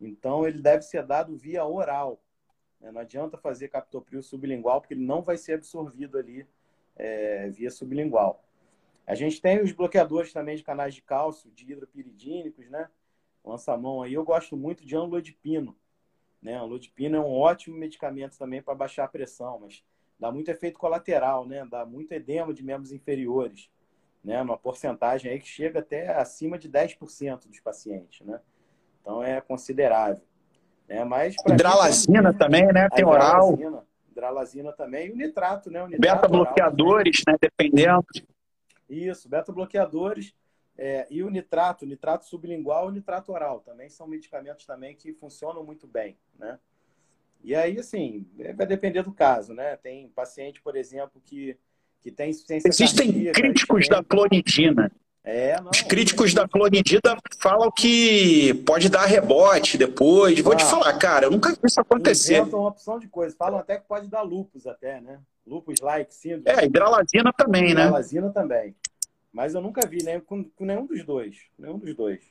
Então 0.00 0.46
ele 0.46 0.60
deve 0.60 0.82
ser 0.82 1.04
dado 1.04 1.36
via 1.36 1.64
oral. 1.64 2.20
Né? 2.80 2.90
Não 2.90 3.00
adianta 3.00 3.36
fazer 3.36 3.68
captopril 3.68 4.22
sublingual 4.22 4.80
porque 4.80 4.94
ele 4.94 5.04
não 5.04 5.22
vai 5.22 5.36
ser 5.36 5.52
absorvido 5.52 6.18
ali 6.18 6.46
é, 6.96 7.48
via 7.50 7.70
sublingual. 7.70 8.42
A 9.06 9.14
gente 9.14 9.40
tem 9.40 9.62
os 9.62 9.72
bloqueadores 9.72 10.32
também 10.32 10.56
de 10.56 10.64
canais 10.64 10.94
de 10.94 11.02
cálcio, 11.02 11.50
de 11.50 11.70
hidropiridínicos, 11.70 12.68
né? 12.68 12.88
Lança-mão 13.44 14.02
aí. 14.02 14.14
Eu 14.14 14.24
gosto 14.24 14.56
muito 14.56 14.84
de 14.84 14.96
anlodipino. 14.96 15.76
Né? 16.42 16.56
Anlodipino 16.56 17.16
é 17.16 17.20
um 17.20 17.32
ótimo 17.32 17.76
medicamento 17.76 18.38
também 18.38 18.62
para 18.62 18.74
baixar 18.74 19.04
a 19.04 19.08
pressão, 19.08 19.58
mas 19.60 19.82
dá 20.18 20.30
muito 20.30 20.50
efeito 20.50 20.78
colateral, 20.78 21.46
né? 21.46 21.66
Dá 21.68 21.84
muito 21.84 22.12
edema 22.12 22.52
de 22.52 22.62
membros 22.62 22.92
inferiores 22.92 23.70
né, 24.26 24.42
numa 24.42 24.58
porcentagem 24.58 25.30
aí 25.30 25.38
que 25.38 25.46
chega 25.46 25.78
até 25.78 26.08
acima 26.16 26.58
de 26.58 26.68
10% 26.68 27.46
dos 27.46 27.60
pacientes, 27.60 28.26
né? 28.26 28.40
Então 29.00 29.22
é 29.22 29.40
considerável. 29.40 30.22
Né? 30.88 31.04
Mas 31.04 31.36
hidralazina 31.46 32.32
mim, 32.32 32.38
também, 32.38 32.66
né? 32.72 32.88
Tem 32.90 33.04
oral. 33.04 33.52
Hidralazina, 33.52 33.86
hidralazina 34.10 34.72
também 34.72 35.08
e 35.08 35.12
o 35.12 35.16
nitrato, 35.16 35.70
né? 35.70 35.86
Beta-bloqueadores, 35.98 37.22
né? 37.26 37.36
Dependendo. 37.40 38.04
Isso, 38.90 39.28
beta-bloqueadores 39.28 40.34
é, 40.78 41.06
e 41.10 41.22
o 41.22 41.30
nitrato, 41.30 41.84
o 41.84 41.88
nitrato 41.88 42.26
sublingual 42.26 42.86
e 42.86 42.88
o 42.88 42.94
nitrato 42.94 43.32
oral 43.32 43.60
também 43.60 43.88
são 43.88 44.06
medicamentos 44.06 44.66
também 44.66 44.94
que 44.94 45.12
funcionam 45.12 45.64
muito 45.64 45.86
bem, 45.86 46.18
né? 46.38 46.58
E 47.42 47.54
aí, 47.54 47.78
assim, 47.78 48.26
vai 48.54 48.66
depender 48.66 49.02
do 49.02 49.12
caso, 49.12 49.54
né? 49.54 49.76
Tem 49.76 50.08
paciente, 50.08 50.60
por 50.60 50.76
exemplo, 50.76 51.20
que 51.24 51.56
que 52.06 52.12
tem 52.12 52.30
insuficiência 52.30 52.68
Existem 52.68 53.12
cardíaca, 53.12 53.40
críticos 53.40 53.88
da 53.88 54.04
clonidina. 54.04 54.92
É, 55.24 55.60
não, 55.60 55.70
Os 55.70 55.82
críticos 55.82 56.32
da 56.32 56.46
clonidina 56.46 57.16
falam 57.40 57.68
que 57.72 58.54
pode 58.64 58.88
dar 58.88 59.06
rebote 59.06 59.76
depois. 59.76 60.38
Vou 60.38 60.52
ah, 60.52 60.56
te 60.56 60.64
falar, 60.64 60.96
cara, 60.98 61.26
eu 61.26 61.32
nunca 61.32 61.50
vi 61.50 61.58
isso 61.64 61.80
acontecer. 61.80 62.38
Inventam 62.38 62.60
uma 62.60 62.68
opção 62.68 63.00
de 63.00 63.08
coisa. 63.08 63.34
Falam 63.36 63.58
até 63.58 63.76
que 63.76 63.88
pode 63.88 64.06
dar 64.06 64.22
lupus 64.22 64.68
até, 64.68 65.00
né? 65.00 65.18
Lupus-like 65.44 66.14
síndrome. 66.14 66.44
É, 66.46 66.64
hidralazina 66.64 67.32
também, 67.32 67.74
né? 67.74 67.86
Hidralazina 67.86 68.30
também. 68.30 68.76
Mas 69.36 69.54
eu 69.54 69.60
nunca 69.60 69.86
vi 69.86 70.02
nem 70.02 70.18
com, 70.18 70.42
com, 70.42 70.64
nenhum 70.64 70.86
dos 70.86 71.04
dois. 71.04 71.42
Nenhum 71.58 71.78
dos 71.78 71.94
dois. 71.94 72.24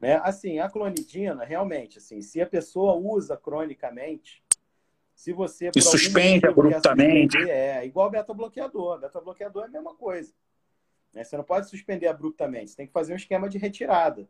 Né? 0.00 0.18
Assim, 0.24 0.58
a 0.58 0.70
clonidina, 0.70 1.44
realmente, 1.44 1.98
assim, 1.98 2.22
se 2.22 2.40
a 2.40 2.46
pessoa 2.46 2.94
usa 2.94 3.36
cronicamente, 3.36 4.42
se 5.14 5.34
você. 5.34 5.70
E 5.76 5.82
suspende 5.82 6.46
abruptamente. 6.46 7.36
É, 7.36 7.84
igual 7.84 8.08
beta-bloqueador. 8.08 8.98
Beta-bloqueador 9.00 9.64
é 9.64 9.66
a 9.66 9.70
mesma 9.70 9.94
coisa. 9.94 10.32
Né? 11.12 11.24
Você 11.24 11.36
não 11.36 11.44
pode 11.44 11.68
suspender 11.68 12.06
abruptamente. 12.06 12.70
Você 12.70 12.76
tem 12.78 12.86
que 12.86 12.92
fazer 12.94 13.12
um 13.12 13.16
esquema 13.16 13.46
de 13.46 13.58
retirada. 13.58 14.26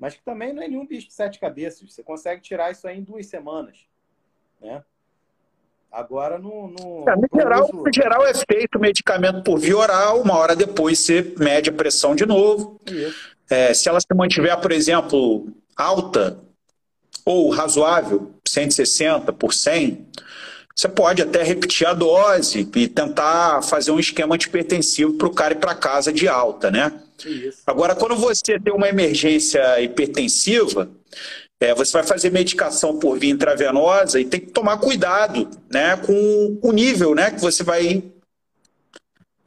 Mas 0.00 0.16
que 0.16 0.22
também 0.24 0.52
não 0.52 0.64
é 0.64 0.66
nenhum 0.66 0.84
bicho 0.84 1.06
de 1.06 1.14
sete 1.14 1.38
cabeças. 1.38 1.92
Você 1.92 2.02
consegue 2.02 2.42
tirar 2.42 2.72
isso 2.72 2.88
aí 2.88 2.98
em 2.98 3.04
duas 3.04 3.26
semanas. 3.26 3.86
Né? 4.60 4.84
Agora, 5.92 6.38
no. 6.38 6.68
no, 6.68 7.04
é, 7.06 7.14
no, 7.16 7.28
geral, 7.34 7.70
no 7.70 7.92
geral, 7.94 8.26
é 8.26 8.32
feito 8.32 8.80
medicamento 8.80 9.42
por 9.42 9.58
via 9.58 9.76
oral, 9.76 10.22
uma 10.22 10.38
hora 10.38 10.56
depois 10.56 10.98
você 10.98 11.34
mede 11.38 11.68
a 11.68 11.72
pressão 11.72 12.14
de 12.14 12.24
novo. 12.24 12.80
É, 13.50 13.74
se 13.74 13.90
ela 13.90 14.00
se 14.00 14.06
mantiver, 14.14 14.58
por 14.58 14.72
exemplo, 14.72 15.48
alta 15.76 16.38
ou 17.26 17.50
razoável, 17.50 18.32
160 18.48 19.32
por 19.34 19.52
100, 19.52 20.08
você 20.74 20.88
pode 20.88 21.20
até 21.20 21.42
repetir 21.42 21.86
a 21.86 21.92
dose 21.92 22.66
e 22.74 22.88
tentar 22.88 23.62
fazer 23.62 23.90
um 23.90 24.00
esquema 24.00 24.34
antipertensivo 24.34 25.12
para 25.18 25.26
o 25.26 25.34
cara 25.34 25.52
ir 25.52 25.58
para 25.58 25.74
casa 25.74 26.10
de 26.10 26.26
alta, 26.26 26.70
né? 26.70 26.90
Isso. 27.26 27.58
Agora, 27.66 27.94
quando 27.94 28.16
você 28.16 28.58
tem 28.58 28.72
uma 28.72 28.88
emergência 28.88 29.80
hipertensiva, 29.82 30.90
é, 31.62 31.74
você 31.74 31.92
vai 31.92 32.02
fazer 32.02 32.30
medicação 32.30 32.98
por 32.98 33.16
via 33.16 33.30
intravenosa 33.30 34.20
e 34.20 34.24
tem 34.24 34.40
que 34.40 34.50
tomar 34.50 34.78
cuidado 34.78 35.48
né, 35.70 35.96
com 35.96 36.58
o 36.60 36.72
nível 36.72 37.14
né, 37.14 37.30
que 37.30 37.40
você 37.40 37.62
vai 37.62 38.02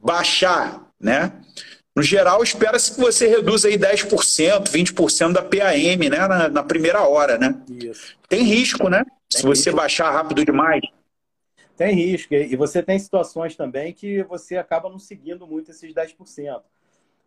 baixar, 0.00 0.90
né? 0.98 1.32
No 1.94 2.02
geral, 2.02 2.42
espera-se 2.42 2.94
que 2.94 3.00
você 3.00 3.26
reduza 3.26 3.68
aí 3.68 3.78
10%, 3.78 4.64
20% 4.64 5.32
da 5.32 5.42
PAM 5.42 6.08
né, 6.10 6.28
na, 6.28 6.48
na 6.48 6.62
primeira 6.62 7.02
hora, 7.06 7.38
né? 7.38 7.58
Isso. 7.68 8.16
Tem 8.28 8.42
risco, 8.42 8.88
né? 8.88 9.02
Tem 9.04 9.40
Se 9.40 9.46
você 9.46 9.70
risco. 9.70 9.76
baixar 9.76 10.10
rápido 10.10 10.44
demais. 10.44 10.82
Tem 11.76 11.94
risco. 11.94 12.34
E 12.34 12.54
você 12.54 12.82
tem 12.82 12.98
situações 12.98 13.56
também 13.56 13.92
que 13.92 14.22
você 14.24 14.56
acaba 14.56 14.90
não 14.90 14.98
seguindo 14.98 15.46
muito 15.46 15.70
esses 15.70 15.92
10%. 15.92 16.62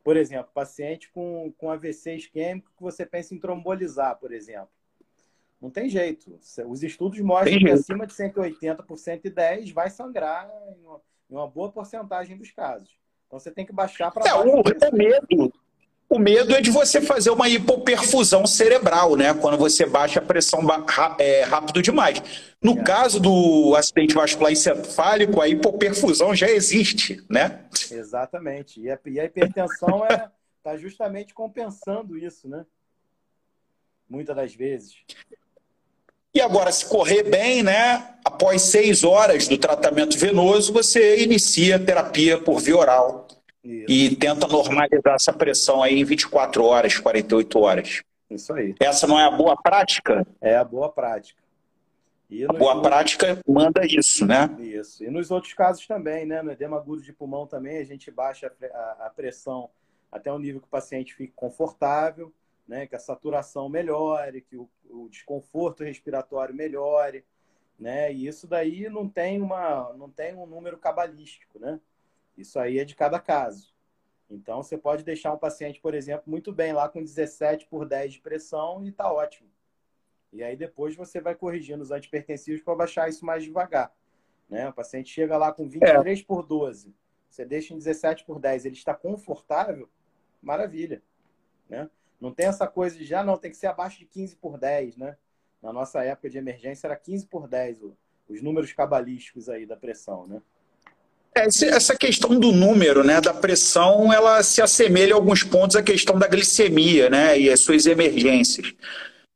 Por 0.04 0.16
exemplo, 0.16 0.50
paciente 0.54 1.10
com, 1.12 1.52
com 1.58 1.72
AVC 1.72 2.16
isquêmico 2.16 2.72
que 2.76 2.82
você 2.84 3.06
pensa 3.06 3.34
em 3.34 3.40
trombolizar, 3.40 4.18
por 4.18 4.32
exemplo. 4.32 4.70
Não 5.62 5.70
tem 5.70 5.90
jeito. 5.90 6.40
Os 6.68 6.84
estudos 6.84 7.20
mostram 7.20 7.52
tem 7.52 7.60
que 7.60 7.68
jeito. 7.68 7.80
acima 7.80 8.08
de 8.08 8.14
180 8.14 8.84
por 8.84 8.98
110 8.98 9.72
vai 9.72 9.90
sangrar 9.90 10.50
em 10.78 10.86
uma, 10.86 11.02
em 11.30 11.36
uma 11.36 11.48
boa 11.48 11.72
porcentagem 11.72 12.38
dos 12.38 12.52
casos. 12.52 12.90
Então 13.28 13.40
você 13.40 13.52
tem 13.52 13.66
que 13.66 13.74
baixar 13.74 14.12
para. 14.12 14.28
É, 14.28 14.34
o, 14.34 14.62
o 14.62 14.96
medo 14.96 15.54
o 16.10 16.18
medo 16.18 16.56
é 16.56 16.60
de 16.60 16.72
você 16.72 17.00
fazer 17.00 17.30
uma 17.30 17.48
hipoperfusão 17.48 18.48
cerebral, 18.48 19.16
né? 19.16 19.32
Quando 19.32 19.60
você 19.60 19.86
baixa 19.86 20.20
a 20.20 20.24
pressão 20.24 20.62
é, 21.20 21.44
rápido 21.44 21.84
demais. 21.84 22.20
No 22.60 22.80
é. 22.80 22.84
caso 22.84 23.20
do 23.20 23.76
acidente 23.76 24.16
vascular 24.16 24.52
encefálico, 24.52 25.40
a 25.40 25.48
hipoperfusão 25.48 26.36
já 26.36 26.50
existe, 26.50 27.24
né? 27.30 27.64
Exatamente. 27.92 28.82
E 28.82 28.90
a, 28.90 29.00
e 29.06 29.20
a 29.20 29.26
hipertensão 29.26 30.04
está 30.08 30.74
é, 30.74 30.78
justamente 30.80 31.32
compensando 31.32 32.18
isso, 32.18 32.50
né? 32.50 32.66
Muitas 34.10 34.36
das 34.36 34.56
vezes. 34.56 34.96
E 36.34 36.42
agora, 36.42 36.72
se 36.72 36.86
correr 36.86 37.24
bem, 37.24 37.64
né? 37.64 38.16
Após 38.24 38.62
seis 38.62 39.04
horas 39.04 39.48
do 39.48 39.58
tratamento 39.58 40.18
venoso, 40.18 40.72
você 40.72 41.24
inicia 41.24 41.78
a 41.78 41.80
terapia 41.80 42.38
por 42.38 42.60
via 42.60 42.78
oral 42.78 43.28
isso. 43.64 43.86
E 43.92 44.16
tenta 44.16 44.48
normalizar 44.48 45.16
essa 45.16 45.34
pressão 45.34 45.84
aí 45.84 46.00
em 46.00 46.04
24 46.04 46.64
horas, 46.64 46.98
48 46.98 47.60
horas. 47.60 48.04
Isso 48.30 48.54
aí. 48.54 48.76
Essa 48.80 49.06
não 49.08 49.20
é 49.20 49.26
a 49.26 49.32
boa 49.32 49.56
prática? 49.62 50.26
É 50.40 50.56
a 50.56 50.64
boa 50.64 50.90
prática. 50.90 51.42
E 52.30 52.46
a 52.46 52.48
boa 52.48 52.76
outros... 52.76 52.88
prática 52.88 53.40
manda 53.48 53.82
isso, 53.86 54.26
né? 54.26 54.50
Isso. 54.60 55.04
E 55.04 55.10
nos 55.10 55.32
outros 55.32 55.54
casos 55.54 55.86
também, 55.88 56.26
né? 56.26 56.42
No 56.42 56.52
edema 56.52 56.78
agudo 56.78 57.02
de 57.02 57.12
pulmão 57.12 57.48
também, 57.48 57.78
a 57.80 57.84
gente 57.84 58.12
baixa 58.12 58.52
a 59.00 59.12
pressão 59.16 59.70
até 60.12 60.32
o 60.32 60.40
nível 60.40 60.62
que 60.62 60.68
o 60.68 60.70
paciente 60.70 61.14
fique 61.14 61.34
confortável, 61.36 62.32
né? 62.70 62.86
Que 62.86 62.96
a 62.96 63.00
saturação 63.00 63.68
melhore, 63.68 64.42
que 64.42 64.56
o, 64.56 64.70
o 64.88 65.10
desconforto 65.10 65.84
respiratório 65.84 66.54
melhore. 66.54 67.26
né? 67.78 68.14
E 68.14 68.28
isso 68.28 68.48
daí 68.48 68.88
não 68.90 69.10
tem 69.10 69.42
uma 69.42 69.92
não 69.94 70.10
tem 70.10 70.36
um 70.36 70.46
número 70.46 70.78
cabalístico, 70.78 71.58
né? 71.60 71.82
Isso 72.38 72.60
aí 72.60 72.78
é 72.78 72.86
de 72.86 72.96
cada 72.96 73.20
caso. 73.20 73.74
Então 74.30 74.62
você 74.62 74.78
pode 74.78 75.04
deixar 75.04 75.34
um 75.34 75.38
paciente, 75.38 75.82
por 75.82 75.96
exemplo, 75.96 76.26
muito 76.28 76.54
bem 76.54 76.72
lá 76.72 76.88
com 76.88 77.04
17 77.04 77.66
por 77.66 77.86
10 77.88 78.14
de 78.14 78.22
pressão 78.22 78.86
e 78.86 78.92
tá 78.92 79.12
ótimo. 79.12 79.50
E 80.32 80.44
aí 80.44 80.56
depois 80.56 80.96
você 80.96 81.20
vai 81.20 81.34
corrigindo 81.34 81.82
os 81.82 81.90
antipertensivos 81.90 82.62
para 82.62 82.76
baixar 82.76 83.10
isso 83.10 83.26
mais 83.26 83.44
devagar. 83.44 83.92
Né? 84.48 84.70
O 84.70 84.74
paciente 84.74 85.10
chega 85.10 85.36
lá 85.38 85.52
com 85.52 85.68
23 85.68 86.20
é. 86.20 86.24
por 86.24 86.44
12, 86.44 86.94
você 87.28 87.44
deixa 87.44 87.74
em 87.74 87.78
17 87.80 88.26
por 88.26 88.40
10, 88.40 88.66
ele 88.66 88.76
está 88.76 88.94
confortável, 88.94 89.90
maravilha. 90.40 91.02
Né? 91.68 91.90
Não 92.20 92.32
tem 92.32 92.48
essa 92.48 92.68
coisa 92.68 92.98
de 92.98 93.06
já 93.06 93.22
ah, 93.22 93.24
não, 93.24 93.38
tem 93.38 93.52
que 93.52 93.58
ser 93.58 93.68
abaixo 93.68 94.00
de 94.00 94.06
15 94.06 94.36
por 94.36 94.58
10, 94.58 94.98
né? 94.98 95.16
Na 95.62 95.72
nossa 95.74 96.04
época 96.04 96.30
de 96.30 96.38
emergência 96.38 96.88
era 96.88 96.96
15 96.96 97.28
por 97.28 97.48
10, 97.48 97.80
os 98.28 98.42
números 98.42 98.72
cabalísticos 98.74 99.50
aí 99.50 99.66
da 99.66 99.76
pressão, 99.76 100.28
né? 100.28 100.42
É, 101.36 101.46
essa 101.46 101.96
questão 101.96 102.40
do 102.40 102.52
número, 102.52 103.04
né, 103.04 103.22
da 103.22 103.34
pressão, 103.34 104.12
ela 104.12 104.42
se 104.42 104.62
assemelha 104.62 105.14
a 105.14 105.16
alguns 105.16 105.44
pontos 105.44 105.76
à 105.76 105.84
questão 105.84 106.18
da 106.18 106.28
glicemia, 106.28 107.10
né, 107.10 107.40
e 107.40 107.50
as 107.50 107.60
suas 107.60 107.86
emergências. 107.86 108.74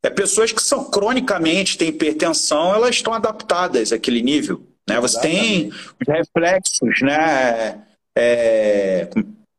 É, 0.04 0.10
pessoas 0.10 0.52
que 0.52 0.62
são 0.62 0.90
cronicamente 0.90 1.78
têm 1.78 1.90
hipertensão, 1.90 2.74
elas 2.74 2.96
estão 2.96 3.14
adaptadas 3.14 3.94
àquele 3.94 4.22
nível. 4.22 4.62
Né? 4.90 5.00
Você 5.00 5.22
tem 5.22 5.70
os 5.70 6.08
reflexos, 6.08 7.02
né? 7.02 7.82
É, 8.16 9.08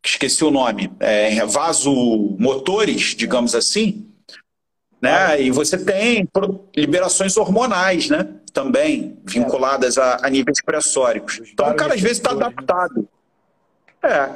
esqueci 0.05 0.45
o 0.45 0.51
nome, 0.51 0.93
é, 1.01 1.45
vasomotores, 1.47 3.15
digamos 3.15 3.55
assim, 3.55 4.07
né? 5.01 5.41
E 5.41 5.51
você 5.51 5.77
tem 5.77 6.29
liberações 6.77 7.37
hormonais, 7.37 8.09
né? 8.09 8.29
Também 8.53 9.19
vinculadas 9.25 9.99
a, 9.99 10.27
a 10.27 10.31
níveis 10.31 10.63
pressóricos. 10.63 11.41
Então 11.53 11.71
o 11.71 11.75
cara 11.75 11.95
às 11.95 12.01
vezes 12.01 12.19
está 12.19 12.35
né? 12.35 12.45
adaptado. 12.45 13.09
É. 14.03 14.31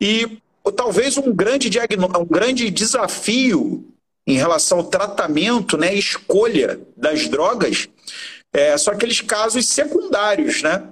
E 0.00 0.38
talvez 0.76 1.18
um 1.18 1.34
grande, 1.34 1.70
um 2.18 2.24
grande 2.24 2.70
desafio 2.70 3.86
em 4.26 4.36
relação 4.36 4.78
ao 4.78 4.84
tratamento, 4.84 5.76
né, 5.76 5.94
escolha 5.94 6.80
das 6.96 7.28
drogas, 7.28 7.88
é, 8.52 8.76
são 8.78 8.94
aqueles 8.94 9.20
casos 9.20 9.66
secundários, 9.66 10.62
né? 10.62 10.88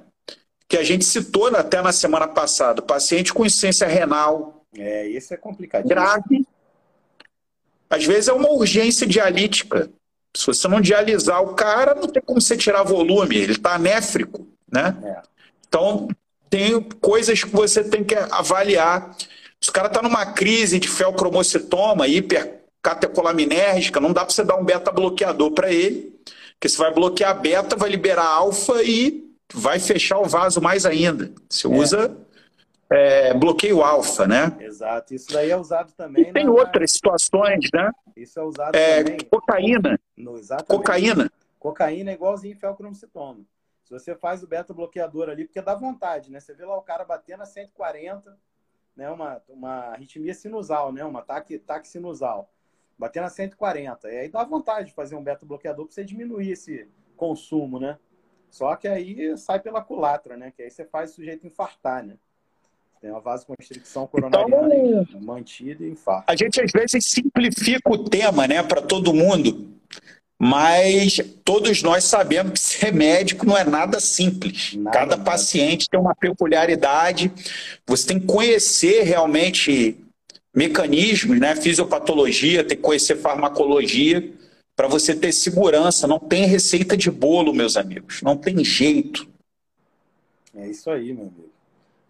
Que 0.69 0.77
a 0.77 0.85
gente 0.85 1.05
citou 1.05 1.47
até 1.49 1.81
na 1.81 1.93
semana 1.93 2.29
passada. 2.29 2.83
Paciente 2.83 3.33
com 3.33 3.47
insuficiência 3.47 3.87
renal. 3.87 4.65
É, 4.77 5.07
isso 5.09 5.33
é 5.33 5.37
complicado. 5.37 5.89
Grave. 5.89 6.47
Às 7.89 8.05
vezes 8.05 8.29
é 8.29 8.33
uma 8.33 8.51
urgência 8.51 9.07
dialítica. 9.07 9.91
Se 10.37 10.47
você 10.47 10.69
não 10.69 10.81
dialisar 10.81 11.43
o 11.43 11.55
cara, 11.55 11.95
não 11.95 12.07
tem 12.07 12.23
como 12.23 12.41
você 12.41 12.57
tirar 12.57 12.83
volume. 12.83 13.37
Ele 13.37 13.53
está 13.53 13.75
anéfrico, 13.75 14.47
né? 14.71 14.95
É. 15.03 15.23
Então, 15.67 16.09
tem 16.51 16.81
coisas 17.01 17.43
que 17.43 17.51
você 17.51 17.83
tem 17.83 18.05
que 18.05 18.15
avaliar. 18.15 19.17
Se 19.61 19.71
o 19.71 19.73
cara 19.73 19.89
está 19.89 20.03
numa 20.03 20.27
crise 20.27 20.79
de 20.79 20.87
felcromocitoma, 20.87 22.07
hipercatecolaminérgica, 22.07 24.01
não 24.01 24.13
dá 24.13 24.25
para 24.25 24.35
você 24.35 24.45
dar 24.45 24.57
um 24.57 24.65
beta-bloqueador 24.65 25.51
para 25.53 25.73
ele 25.73 26.19
porque 26.59 26.69
você 26.69 26.77
vai 26.77 26.93
bloquear 26.93 27.41
beta, 27.41 27.77
vai 27.77 27.89
liberar 27.89 28.27
alfa 28.27 28.83
e 28.83 29.28
vai 29.53 29.79
fechar 29.79 30.19
o 30.19 30.25
vaso 30.25 30.61
mais 30.61 30.85
ainda. 30.85 31.33
Você 31.49 31.67
é. 31.67 31.71
usa 31.71 32.17
é, 32.91 33.35
bloqueio 33.35 33.83
alfa, 33.83 34.27
né? 34.27 34.57
Exato. 34.61 35.15
Isso 35.15 35.33
daí 35.33 35.51
é 35.51 35.57
usado 35.57 35.93
também. 35.93 36.29
E 36.29 36.33
tem 36.33 36.45
na... 36.45 36.51
outras 36.51 36.93
situações, 36.93 37.69
né? 37.73 37.91
Isso 38.17 38.39
é 38.39 38.43
usado 38.43 38.77
é, 38.77 39.05
também. 39.05 39.19
Cocaína. 39.31 40.01
No, 40.17 40.39
exatamente. 40.39 40.69
Cocaína. 40.69 41.33
Cocaína 41.59 42.11
é 42.11 42.15
igualzinho 42.15 42.57
felcromocitoma. 42.57 43.41
Se 43.85 43.93
você 43.93 44.15
faz 44.15 44.43
o 44.43 44.47
beta 44.47 44.75
bloqueador 44.75 45.29
ali, 45.29 45.45
porque 45.45 45.63
dá 45.63 45.75
vontade, 45.75 46.31
né? 46.31 46.41
Você 46.41 46.53
vê 46.55 46.65
lá 46.65 46.77
o 46.77 46.83
cara 46.83 47.05
batendo 47.05 47.43
a 47.43 47.47
140, 47.47 48.37
né? 48.95 49.11
Uma, 49.11 49.43
uma 49.49 49.75
arritmia 49.93 50.35
sinusal, 50.35 50.93
né? 50.93 51.05
Uma 51.05 51.23
taque, 51.23 51.59
taque 51.59 51.89
sinusal 51.89 52.51
batendo 52.99 53.25
a 53.25 53.31
140. 53.31 54.11
E 54.11 54.19
aí 54.19 54.29
dá 54.29 54.45
vontade 54.45 54.89
de 54.89 54.95
fazer 54.95 55.15
um 55.15 55.23
beta-bloqueador 55.23 55.87
para 55.87 55.95
você 55.95 56.05
diminuir 56.05 56.51
esse 56.51 56.89
consumo, 57.17 57.79
né? 57.79 57.99
Só 58.51 58.75
que 58.77 58.89
aí 58.89 59.37
sai 59.37 59.61
pela 59.61 59.83
culatra, 59.83 60.37
né? 60.37 60.53
Que 60.57 60.63
aí 60.63 60.71
você 60.71 60.85
faz 60.85 61.11
o 61.11 61.15
sujeito 61.15 61.47
infartar, 61.47 62.05
né? 62.05 62.15
Tem 63.01 63.11
uma 63.11 63.21
vasoconstricção 63.21 64.07
coronariana 64.09 64.75
então, 64.75 65.21
mantida 65.21 65.85
e 65.85 65.91
infarto. 65.91 66.25
A 66.27 66.35
gente 66.35 66.61
às 66.61 66.73
vezes 66.73 67.05
simplifica 67.05 67.91
o 67.91 67.99
tema, 68.09 68.49
né, 68.49 68.61
para 68.63 68.83
todo 68.83 69.15
mundo. 69.15 69.69
Mas 70.41 71.21
todos 71.45 71.83
nós 71.83 72.05
sabemos 72.05 72.53
que 72.53 72.59
ser 72.61 72.93
médico 72.93 73.47
não 73.47 73.57
é 73.57 73.65
nada 73.65 74.01
simples. 74.01 74.75
Nada, 74.75 74.97
Cada 74.97 75.19
paciente 75.19 75.89
tem 75.89 75.99
uma 75.99 76.15
peculiaridade. 76.15 77.31
Você 77.87 78.09
tem 78.09 78.21
que 78.21 78.27
conhecer 78.27 79.03
realmente 79.03 79.97
mecanismos, 80.55 81.39
né? 81.39 81.55
Fisiopatologia, 81.57 82.65
tem 82.65 82.77
que 82.77 82.83
conhecer 82.83 83.17
farmacologia 83.17 84.33
para 84.79 84.87
você 84.87 85.13
ter 85.13 85.33
segurança. 85.33 86.07
Não 86.07 86.21
tem 86.21 86.47
receita 86.47 86.97
de 86.97 87.11
bolo, 87.11 87.53
meus 87.53 87.77
amigos. 87.77 88.23
Não 88.23 88.37
tem 88.37 88.65
jeito. 88.65 89.29
É 90.55 90.69
isso 90.69 90.89
aí, 90.89 91.13
meu 91.13 91.27
amigo. 91.27 91.51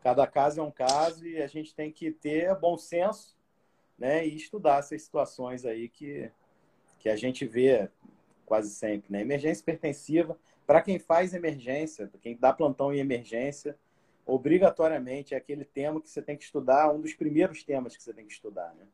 Cada 0.03 0.27
caso 0.27 0.61
é 0.61 0.63
um 0.63 0.71
caso 0.71 1.27
e 1.27 1.41
a 1.41 1.47
gente 1.47 1.75
tem 1.75 1.91
que 1.91 2.11
ter 2.11 2.55
bom 2.57 2.77
senso, 2.77 3.35
né? 3.99 4.27
E 4.27 4.37
estudar 4.37 4.81
essas 4.81 5.01
situações 5.01 5.65
aí 5.65 5.89
que, 5.89 6.31
que 6.99 7.09
a 7.09 7.17
gente 7.17 7.47
vê 7.47 7.89
quase 8.45 8.69
sempre, 8.69 9.11
né? 9.11 9.23
Emergência 9.23 9.63
hipertensiva, 9.63 10.39
para 10.67 10.83
quem 10.83 10.99
faz 10.99 11.33
emergência, 11.33 12.11
quem 12.21 12.37
dá 12.37 12.53
plantão 12.53 12.93
em 12.93 12.99
emergência, 12.99 13.79
obrigatoriamente 14.27 15.33
é 15.33 15.39
aquele 15.39 15.65
tema 15.65 16.03
que 16.03 16.11
você 16.11 16.21
tem 16.21 16.37
que 16.37 16.45
estudar, 16.45 16.93
um 16.93 17.01
dos 17.01 17.15
primeiros 17.15 17.65
temas 17.65 17.97
que 17.97 18.03
você 18.03 18.13
tem 18.13 18.27
que 18.27 18.33
estudar, 18.35 18.75
né? 18.75 18.85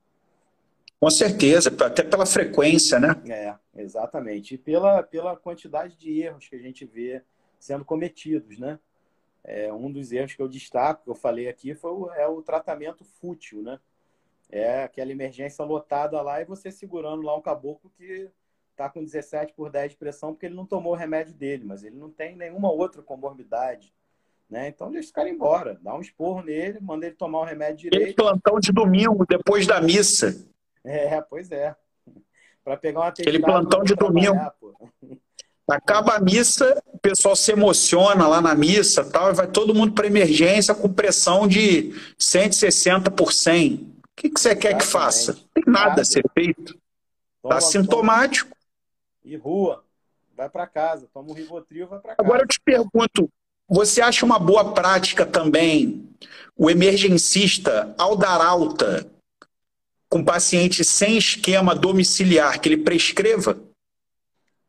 Com 1.04 1.10
certeza, 1.10 1.68
até 1.84 2.02
pela 2.02 2.24
frequência, 2.24 2.98
né? 2.98 3.08
É, 3.28 3.54
exatamente. 3.82 4.54
E 4.54 4.58
pela, 4.58 5.02
pela 5.02 5.36
quantidade 5.36 5.98
de 5.98 6.22
erros 6.22 6.48
que 6.48 6.56
a 6.56 6.58
gente 6.58 6.86
vê 6.86 7.22
sendo 7.60 7.84
cometidos, 7.84 8.58
né? 8.58 8.78
É, 9.44 9.70
um 9.70 9.92
dos 9.92 10.12
erros 10.12 10.32
que 10.32 10.40
eu 10.40 10.48
destaco, 10.48 11.04
que 11.04 11.10
eu 11.10 11.14
falei 11.14 11.46
aqui, 11.46 11.74
foi 11.74 11.90
o, 11.90 12.10
é 12.12 12.26
o 12.26 12.40
tratamento 12.40 13.04
fútil, 13.04 13.60
né? 13.60 13.78
É 14.50 14.84
aquela 14.84 15.12
emergência 15.12 15.62
lotada 15.62 16.22
lá 16.22 16.40
e 16.40 16.46
você 16.46 16.70
segurando 16.70 17.20
lá 17.20 17.36
um 17.36 17.42
caboclo 17.42 17.92
que 17.98 18.30
está 18.70 18.88
com 18.88 19.04
17 19.04 19.52
por 19.52 19.68
10 19.68 19.90
de 19.90 19.98
pressão 19.98 20.32
porque 20.32 20.46
ele 20.46 20.54
não 20.54 20.64
tomou 20.64 20.94
o 20.94 20.96
remédio 20.96 21.34
dele, 21.34 21.64
mas 21.66 21.84
ele 21.84 21.96
não 21.96 22.10
tem 22.10 22.34
nenhuma 22.34 22.72
outra 22.72 23.02
comorbidade 23.02 23.92
né? 24.48 24.68
Então 24.68 24.90
deixa 24.90 25.06
esse 25.06 25.12
cara 25.12 25.28
embora, 25.28 25.78
dá 25.82 25.94
um 25.96 26.00
esporro 26.00 26.42
nele, 26.42 26.78
manda 26.80 27.06
ele 27.06 27.14
tomar 27.14 27.40
o 27.40 27.44
remédio 27.44 27.90
direito. 27.90 28.06
Ele 28.06 28.14
plantão 28.14 28.60
de 28.60 28.72
domingo, 28.72 29.26
depois 29.26 29.66
da 29.66 29.80
missa. 29.80 30.46
É, 30.84 31.20
pois 31.22 31.50
é. 31.50 31.74
Para 32.62 32.76
pegar 32.76 33.00
uma 33.00 33.08
Aquele 33.08 33.40
plantão 33.40 33.82
de 33.82 33.94
domingo. 33.94 34.36
Acaba 35.68 36.16
a 36.16 36.20
missa, 36.20 36.82
o 36.92 36.98
pessoal 36.98 37.34
se 37.34 37.52
emociona 37.52 38.28
lá 38.28 38.40
na 38.40 38.54
missa 38.54 39.02
tal, 39.02 39.30
e 39.30 39.34
vai 39.34 39.46
todo 39.46 39.74
mundo 39.74 39.92
para 39.92 40.06
emergência 40.06 40.74
com 40.74 40.92
pressão 40.92 41.48
de 41.48 41.94
160 42.18 43.10
por 43.10 43.32
100. 43.32 43.74
O 43.74 44.02
que, 44.14 44.30
que 44.30 44.38
você 44.38 44.50
Exatamente. 44.50 44.60
quer 44.60 44.78
que 44.78 44.86
faça? 44.86 45.32
Não 45.32 45.40
tem 45.54 45.64
nada, 45.66 45.88
nada. 45.88 46.02
a 46.02 46.04
ser 46.04 46.22
feito. 46.34 46.78
Está 47.42 47.60
sintomático. 47.60 48.54
E 49.24 49.36
rua. 49.36 49.82
Vai 50.36 50.50
para 50.50 50.66
casa. 50.66 51.08
Toma 51.12 51.30
um 51.30 51.34
Rivotril, 51.34 51.86
vai 51.86 51.98
para 51.98 52.14
casa. 52.14 52.26
Agora 52.26 52.42
eu 52.42 52.48
te 52.48 52.60
pergunto, 52.60 53.30
você 53.68 54.02
acha 54.02 54.24
uma 54.26 54.38
boa 54.38 54.72
prática 54.72 55.24
também 55.24 56.08
o 56.56 56.70
emergencista, 56.70 57.94
ao 57.98 58.16
dar 58.16 58.40
alta 58.40 59.10
com 60.14 60.22
paciente 60.22 60.84
sem 60.84 61.18
esquema 61.18 61.74
domiciliar, 61.74 62.60
que 62.60 62.68
ele 62.68 62.76
prescreva? 62.76 63.58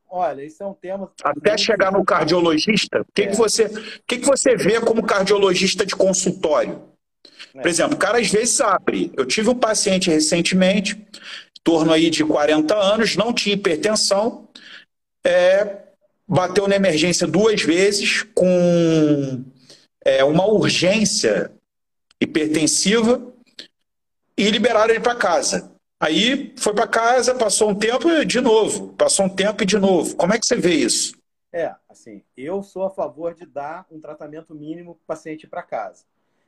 Olha, 0.10 0.44
isso 0.44 0.64
é 0.64 0.66
um 0.66 0.74
tema. 0.74 1.12
Até 1.24 1.56
chegar 1.56 1.92
no 1.92 2.04
cardiologista, 2.04 3.02
o 3.02 3.06
que, 3.14 3.22
é. 3.22 3.28
que, 3.28 3.36
você, 3.36 3.70
que, 4.08 4.18
que 4.18 4.26
você 4.26 4.56
vê 4.56 4.82
como 4.82 5.06
cardiologista 5.06 5.86
de 5.86 5.96
consultório? 5.96 6.82
É. 7.54 7.62
Por 7.62 7.68
exemplo, 7.68 7.94
o 7.94 8.00
cara 8.00 8.18
às 8.18 8.28
vezes 8.28 8.60
abre. 8.60 9.12
Eu 9.16 9.24
tive 9.24 9.48
um 9.50 9.56
paciente 9.56 10.10
recentemente, 10.10 10.96
em 10.96 11.62
torno 11.64 11.94
aí 11.94 12.10
de 12.10 12.26
40 12.26 12.76
anos, 12.76 13.16
não 13.16 13.32
tinha 13.32 13.54
hipertensão, 13.54 14.50
é, 15.24 15.78
bateu 16.28 16.68
na 16.68 16.76
emergência 16.76 17.28
duas 17.28 17.62
vezes 17.62 18.24
com 18.34 19.44
é, 20.04 20.24
uma 20.24 20.48
urgência 20.48 21.52
hipertensiva 22.20 23.35
e 24.38 24.50
liberaram 24.50 24.94
ele 24.94 25.04
para 25.04 25.16
casa. 25.16 25.72
Aí 26.00 26.54
foi 26.58 26.74
para 26.74 26.88
casa, 26.88 27.36
passou 27.36 27.70
um 27.70 27.76
tempo 27.76 28.10
e 28.10 28.26
de 28.26 28.42
novo, 28.42 28.94
passou 28.94 29.26
um 29.26 29.30
tempo 29.30 29.64
e 29.64 29.66
de 29.66 29.80
novo. 29.80 30.16
Como 30.16 30.34
é 30.34 30.40
que 30.40 30.46
você 30.46 30.56
vê 30.56 30.74
isso? 30.74 31.16
É, 31.52 31.74
assim, 31.88 32.22
eu 32.36 32.62
sou 32.62 32.84
a 32.84 32.90
favor 32.90 33.34
de 33.34 33.46
dar 33.46 33.86
um 33.90 34.00
tratamento 34.00 34.54
mínimo 34.54 34.96
para 34.96 35.04
o 35.04 35.08
paciente 35.08 35.48
para 35.48 35.64
casa, 35.64 36.04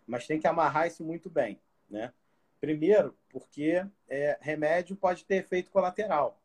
mas 0.06 0.28
tem 0.28 0.38
que 0.38 0.48
amarrar 0.48 0.88
isso 0.88 1.04
muito 1.04 1.30
bem, 1.30 1.58
né? 1.90 2.12
Primeiro, 2.60 3.16
porque 3.30 3.86
é, 4.10 4.38
remédio 4.42 4.96
pode 4.96 5.24
ter 5.24 5.36
efeito 5.36 5.72
colateral. 5.72 6.42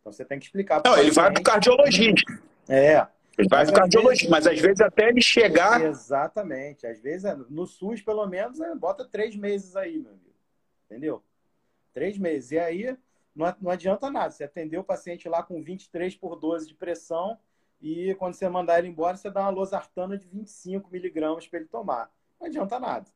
Então 0.00 0.12
você 0.12 0.24
tem 0.24 0.38
que 0.38 0.46
explicar. 0.46 0.82
Não, 0.84 0.98
ele 0.98 1.12
vai 1.12 1.30
para 1.30 1.40
o 1.40 1.44
cardiologista. 1.44 2.42
É. 2.68 3.06
Ele 3.38 3.48
vai 3.48 3.64
para 3.64 3.72
o 3.72 3.76
cardiologista, 3.76 4.30
mas 4.30 4.46
às 4.46 4.60
vezes 4.60 4.80
até 4.80 5.08
ele 5.08 5.20
chegar. 5.20 5.80
Exatamente. 5.82 6.86
Às 6.86 7.00
vezes, 7.00 7.30
no 7.48 7.66
SUS, 7.66 8.02
pelo 8.02 8.26
menos, 8.26 8.60
é, 8.60 8.74
bota 8.74 9.04
três 9.04 9.36
meses 9.36 9.76
aí, 9.76 9.98
meu 9.98 10.12
amigo. 10.12 10.23
Entendeu? 10.94 11.24
Três 11.92 12.16
meses. 12.16 12.52
E 12.52 12.58
aí 12.58 12.96
não, 13.34 13.52
adianta 13.68 14.08
nada. 14.10 14.30
Você 14.30 14.44
atendeu 14.44 14.82
o 14.82 14.84
paciente 14.84 15.28
lá 15.28 15.42
com 15.42 15.60
23 15.60 16.14
por 16.14 16.36
12 16.36 16.68
de 16.68 16.74
pressão 16.74 17.36
e 17.80 18.14
quando 18.14 18.34
você 18.34 18.48
mandar 18.48 18.78
ele 18.78 18.86
embora, 18.86 19.16
você 19.16 19.28
dá 19.28 19.40
uma 19.40 19.50
losartana 19.50 20.16
de 20.16 20.28
25 20.28 20.88
miligramas 20.90 21.48
para 21.48 21.58
ele 21.58 21.68
tomar. 21.68 22.12
Não 22.40 22.46
adianta 22.46 22.78
nada. 22.78 23.10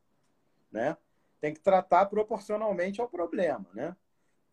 Né? 0.69 0.97
Tem 1.39 1.53
que 1.53 1.61
tratar 1.61 2.05
proporcionalmente 2.07 2.99
ao 2.99 3.07
problema, 3.07 3.65
né? 3.73 3.95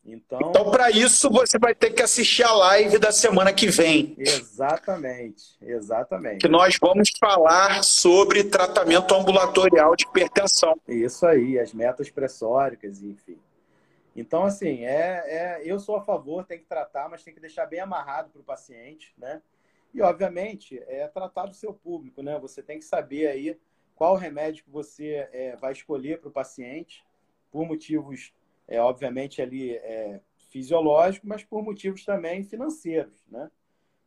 Então, 0.08 0.38
então 0.40 0.70
para 0.70 0.88
isso, 0.88 1.28
você 1.28 1.58
vai 1.58 1.74
ter 1.74 1.90
que 1.90 2.00
assistir 2.00 2.44
a 2.44 2.52
live 2.52 2.96
da 2.96 3.10
semana 3.10 3.52
que 3.52 3.66
vem. 3.66 4.14
Exatamente, 4.16 5.56
exatamente. 5.60 6.38
Que 6.38 6.48
nós 6.48 6.78
vamos 6.80 7.10
falar 7.18 7.82
sobre 7.82 8.44
tratamento 8.44 9.12
ambulatorial 9.12 9.96
de 9.96 10.04
hipertensão. 10.04 10.80
Isso 10.86 11.26
aí, 11.26 11.58
as 11.58 11.74
metas 11.74 12.08
pressóricas, 12.08 13.02
enfim. 13.02 13.36
Então, 14.14 14.44
assim, 14.44 14.84
é, 14.84 15.24
é, 15.26 15.62
eu 15.64 15.80
sou 15.80 15.96
a 15.96 16.00
favor, 16.00 16.44
tem 16.44 16.58
que 16.58 16.66
tratar, 16.66 17.08
mas 17.08 17.24
tem 17.24 17.34
que 17.34 17.40
deixar 17.40 17.66
bem 17.66 17.80
amarrado 17.80 18.30
para 18.30 18.40
o 18.40 18.44
paciente, 18.44 19.12
né? 19.18 19.42
E, 19.92 20.00
obviamente, 20.00 20.80
é 20.86 21.08
tratar 21.08 21.46
do 21.46 21.54
seu 21.54 21.74
público, 21.74 22.22
né? 22.22 22.38
Você 22.38 22.62
tem 22.62 22.78
que 22.78 22.84
saber 22.84 23.26
aí 23.26 23.58
qual 23.96 24.14
remédio 24.14 24.62
que 24.64 24.70
você 24.70 25.28
é, 25.32 25.56
vai 25.56 25.72
escolher 25.72 26.20
para 26.20 26.28
o 26.28 26.32
paciente, 26.32 27.04
por 27.50 27.66
motivos 27.66 28.32
é, 28.68 28.80
obviamente, 28.80 29.40
ali 29.40 29.72
é, 29.76 30.20
fisiológico, 30.48 31.26
mas 31.26 31.44
por 31.44 31.62
motivos 31.62 32.04
também 32.04 32.42
financeiros, 32.42 33.24
né? 33.28 33.50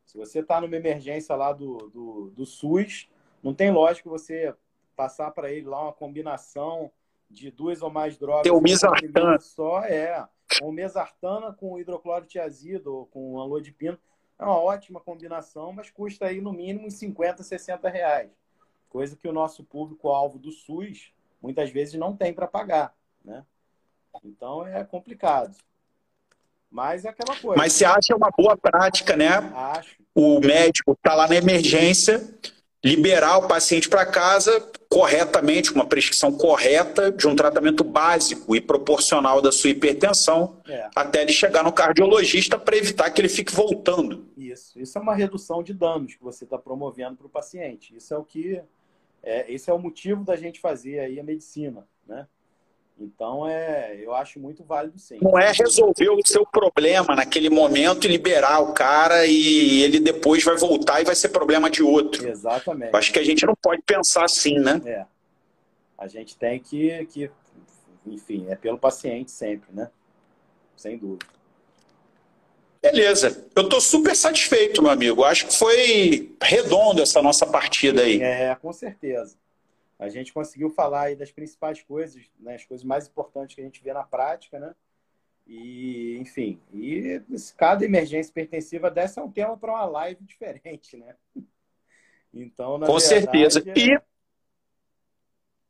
Se 0.05 0.17
você 0.17 0.39
está 0.39 0.59
numa 0.59 0.75
emergência 0.75 1.35
lá 1.35 1.53
do, 1.53 1.77
do, 1.89 2.31
do, 2.31 2.45
SUS, 2.45 3.07
não 3.43 3.53
tem 3.53 3.69
lógica 3.69 4.09
você 4.09 4.55
passar 4.95 5.29
para 5.29 5.51
ele 5.51 5.67
lá 5.67 5.83
uma 5.83 5.93
combinação 5.93 6.91
de 7.29 7.51
duas 7.51 7.83
ou 7.83 7.91
mais 7.91 8.17
drogas. 8.17 8.41
Tem 8.41 8.51
o 8.51 8.59
mesartana. 8.59 9.39
Só 9.39 9.83
é. 9.83 10.27
Com 10.59 10.71
mesartana 10.71 11.53
com 11.53 11.77
hidroclorotiazida 11.77 12.89
ou 12.89 13.05
com 13.05 13.39
anlodipino. 13.39 13.99
É 14.39 14.43
uma 14.43 14.57
ótima 14.57 14.99
combinação, 14.99 15.71
mas 15.71 15.91
custa 15.91 16.25
aí 16.25 16.41
no 16.41 16.51
mínimo 16.51 16.87
uns 16.87 16.95
50, 16.95 17.43
60 17.43 17.87
reais. 17.87 18.31
Coisa 18.89 19.15
que 19.15 19.27
o 19.27 19.33
nosso 19.33 19.63
público-alvo 19.63 20.39
do 20.39 20.51
SUS 20.51 21.13
muitas 21.39 21.69
vezes 21.69 21.93
não 21.93 22.15
tem 22.15 22.33
para 22.33 22.47
pagar, 22.47 22.97
né? 23.23 23.45
Então 24.23 24.65
é 24.65 24.83
complicado. 24.83 25.55
Mas 26.71 27.03
é 27.03 27.09
aquela 27.09 27.35
coisa. 27.35 27.57
Mas 27.57 27.73
você 27.73 27.85
acha 27.85 28.15
uma 28.15 28.29
boa 28.29 28.55
prática, 28.55 29.15
né? 29.15 29.37
Acho. 29.55 29.95
O 30.13 30.39
médico 30.39 30.91
está 30.93 31.15
lá 31.15 31.27
na 31.27 31.35
emergência, 31.35 32.21
liberar 32.83 33.37
o 33.37 33.47
paciente 33.47 33.89
para 33.89 34.05
casa 34.05 34.69
corretamente, 34.89 35.71
com 35.71 35.79
uma 35.79 35.85
prescrição 35.85 36.31
correta 36.31 37.11
de 37.11 37.27
um 37.27 37.35
tratamento 37.35 37.83
básico 37.83 38.55
e 38.55 38.61
proporcional 38.61 39.39
da 39.39 39.51
sua 39.51 39.69
hipertensão, 39.69 40.61
é. 40.67 40.89
até 40.95 41.21
ele 41.21 41.31
chegar 41.31 41.63
no 41.63 41.71
cardiologista 41.71 42.57
para 42.57 42.75
evitar 42.75 43.09
que 43.11 43.21
ele 43.21 43.29
fique 43.29 43.53
voltando. 43.53 44.27
Isso, 44.35 44.79
isso 44.79 44.97
é 44.97 45.01
uma 45.01 45.13
redução 45.13 45.61
de 45.61 45.73
danos 45.75 46.15
que 46.15 46.23
você 46.23 46.43
está 46.43 46.57
promovendo 46.57 47.17
para 47.17 47.27
o 47.27 47.29
paciente. 47.29 47.95
Isso 47.95 48.13
é 48.13 48.17
o 48.17 48.23
que, 48.23 48.59
é, 49.21 49.51
esse 49.51 49.69
é 49.69 49.73
o 49.73 49.79
motivo 49.79 50.23
da 50.23 50.35
gente 50.35 50.59
fazer 50.59 50.99
aí 50.99 51.19
a 51.19 51.23
medicina, 51.23 51.87
né? 52.07 52.27
Então, 53.01 53.47
é, 53.47 53.97
eu 54.01 54.13
acho 54.13 54.39
muito 54.39 54.63
válido 54.63 54.99
sim. 54.99 55.19
Não 55.21 55.39
é 55.39 55.51
resolver 55.51 56.09
o 56.09 56.19
seu 56.25 56.45
problema 56.45 57.15
naquele 57.15 57.49
momento 57.49 58.05
e 58.05 58.09
liberar 58.09 58.59
o 58.59 58.73
cara 58.73 59.25
e 59.25 59.81
ele 59.83 60.01
depois 60.01 60.43
vai 60.43 60.57
voltar 60.57 60.99
e 60.99 61.05
vai 61.05 61.15
ser 61.15 61.29
problema 61.29 61.69
de 61.69 61.81
outro. 61.81 62.27
Exatamente. 62.27 62.91
Eu 62.91 62.99
acho 62.99 63.13
que 63.13 63.19
a 63.19 63.23
gente 63.23 63.45
não 63.45 63.55
pode 63.55 63.81
pensar 63.83 64.25
assim, 64.25 64.59
né? 64.59 64.81
É. 64.85 65.05
A 65.97 66.07
gente 66.07 66.35
tem 66.35 66.59
que, 66.59 67.05
que, 67.05 67.31
enfim, 68.05 68.47
é 68.49 68.55
pelo 68.55 68.77
paciente 68.77 69.31
sempre, 69.31 69.69
né? 69.71 69.89
Sem 70.75 70.97
dúvida. 70.97 71.25
Beleza. 72.81 73.45
Eu 73.55 73.63
estou 73.63 73.79
super 73.79 74.15
satisfeito, 74.15 74.81
meu 74.81 74.91
amigo. 74.91 75.23
Acho 75.23 75.47
que 75.47 75.53
foi 75.53 76.35
redondo 76.41 77.01
essa 77.01 77.21
nossa 77.21 77.45
partida 77.45 78.01
aí. 78.01 78.21
É, 78.21 78.55
com 78.55 78.73
certeza 78.73 79.37
a 79.99 80.07
gente 80.07 80.31
conseguiu 80.31 80.69
falar 80.69 81.03
aí 81.03 81.15
das 81.15 81.31
principais 81.31 81.81
coisas, 81.83 82.23
né, 82.39 82.55
as 82.55 82.63
coisas 82.63 82.85
mais 82.85 83.07
importantes 83.07 83.53
que 83.53 83.61
a 83.61 83.65
gente 83.65 83.83
vê 83.83 83.93
na 83.93 84.03
prática, 84.03 84.57
né? 84.57 84.73
E, 85.45 86.17
enfim, 86.19 86.59
e 86.73 87.21
cada 87.57 87.83
emergência 87.83 88.31
pertensiva 88.33 88.89
dessa 88.89 89.19
é 89.19 89.23
um 89.23 89.31
tema 89.31 89.57
para 89.57 89.71
uma 89.71 89.85
live 89.85 90.23
diferente, 90.23 90.95
né? 90.95 91.15
Então, 92.33 92.79
Com 92.79 92.85
verdade, 92.85 93.03
certeza. 93.03 93.63
É... 93.65 93.73
E 93.77 93.99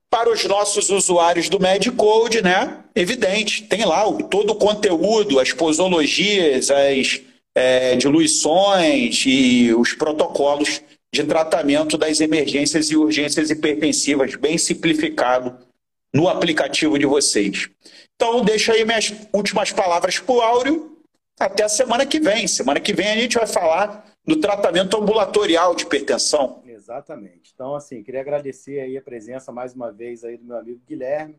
para 0.09 0.29
os 0.31 0.43
nossos 0.45 0.89
usuários 0.89 1.49
do 1.49 1.59
MedCode, 1.59 2.41
né? 2.41 2.83
Evidente, 2.93 3.67
tem 3.67 3.85
lá 3.85 4.03
todo 4.23 4.51
o 4.51 4.55
conteúdo, 4.55 5.39
as 5.39 5.53
posologias, 5.53 6.69
as 6.69 7.21
é, 7.55 7.95
diluições 7.95 9.23
e 9.25 9.73
os 9.73 9.93
protocolos 9.93 10.81
de 11.11 11.23
tratamento 11.23 11.97
das 11.97 12.19
emergências 12.19 12.91
e 12.91 12.95
urgências 12.95 13.49
hipertensivas, 13.49 14.35
bem 14.35 14.57
simplificado 14.57 15.57
no 16.13 16.27
aplicativo 16.27 16.97
de 16.97 17.05
vocês. 17.05 17.69
Então, 18.15 18.43
deixa 18.43 18.73
aí 18.73 18.85
minhas 18.85 19.13
últimas 19.33 19.71
palavras 19.71 20.19
para 20.19 20.35
o 20.35 20.41
Áureo. 20.41 20.97
Até 21.39 21.63
a 21.63 21.69
semana 21.69 22.05
que 22.05 22.19
vem. 22.19 22.47
Semana 22.47 22.79
que 22.79 22.93
vem 22.93 23.07
a 23.07 23.15
gente 23.15 23.37
vai 23.37 23.47
falar 23.47 24.05
do 24.25 24.39
tratamento 24.39 24.97
ambulatorial 24.97 25.73
de 25.73 25.83
hipertensão. 25.83 26.61
Exatamente. 26.65 27.51
Então, 27.53 27.75
assim, 27.75 28.03
queria 28.03 28.21
agradecer 28.21 28.79
aí 28.81 28.97
a 28.97 29.01
presença 29.01 29.51
mais 29.51 29.73
uma 29.73 29.91
vez 29.91 30.23
aí 30.23 30.37
do 30.37 30.43
meu 30.43 30.57
amigo 30.57 30.81
Guilherme. 30.87 31.35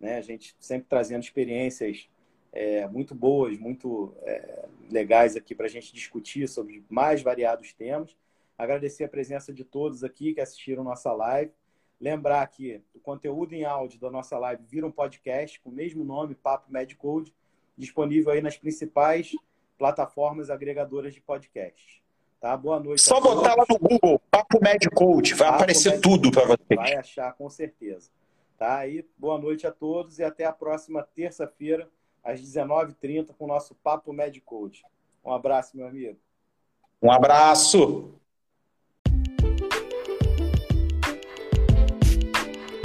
Né? 0.00 0.18
A 0.18 0.22
gente 0.22 0.54
sempre 0.60 0.86
trazendo 0.88 1.22
experiências 1.22 2.08
é, 2.52 2.86
muito 2.86 3.14
boas, 3.14 3.58
muito 3.58 4.14
é, 4.22 4.66
legais 4.90 5.36
aqui 5.36 5.54
para 5.54 5.66
a 5.66 5.68
gente 5.68 5.92
discutir 5.92 6.48
sobre 6.48 6.84
mais 6.88 7.20
variados 7.20 7.72
temas. 7.72 8.14
Agradecer 8.56 9.04
a 9.04 9.08
presença 9.08 9.52
de 9.52 9.64
todos 9.64 10.04
aqui 10.04 10.34
que 10.34 10.40
assistiram 10.40 10.84
nossa 10.84 11.12
live. 11.12 11.52
Lembrar 12.00 12.46
que 12.46 12.82
o 12.94 13.00
conteúdo 13.00 13.54
em 13.54 13.64
áudio 13.64 13.98
da 13.98 14.10
nossa 14.10 14.38
live 14.38 14.62
vira 14.64 14.86
um 14.86 14.92
podcast 14.92 15.60
com 15.60 15.70
o 15.70 15.72
mesmo 15.72 16.04
nome, 16.04 16.34
Papo 16.34 16.70
Medcode, 16.70 17.34
disponível 17.76 18.32
aí 18.32 18.40
nas 18.40 18.56
principais 18.56 19.32
plataformas 19.78 20.50
agregadoras 20.50 21.14
de 21.14 21.20
podcast. 21.20 22.02
Tá? 22.40 22.56
Boa 22.56 22.78
noite. 22.78 23.00
Só 23.02 23.20
botar 23.20 23.54
lá 23.54 23.64
no 23.68 23.78
Google, 23.78 24.20
Papo 24.30 24.58
Medcode, 24.60 25.34
vai 25.34 25.48
Papo 25.48 25.62
aparecer 25.62 25.92
Med 25.92 26.02
tudo 26.02 26.30
para 26.30 26.46
você. 26.46 26.74
Vai 26.76 26.94
achar, 26.94 27.32
com 27.32 27.48
certeza. 27.48 28.10
Tá? 28.58 28.78
Aí, 28.78 29.04
boa 29.16 29.38
noite 29.38 29.66
a 29.66 29.72
todos 29.72 30.18
e 30.18 30.24
até 30.24 30.44
a 30.44 30.52
próxima 30.52 31.02
terça-feira, 31.02 31.88
às 32.22 32.40
19h30, 32.40 33.34
com 33.36 33.44
o 33.44 33.48
nosso 33.48 33.74
Papo 33.76 34.12
Medcode. 34.12 34.84
Um 35.24 35.32
abraço, 35.32 35.76
meu 35.76 35.86
amigo. 35.86 36.18
Um 37.02 37.10
abraço. 37.10 38.14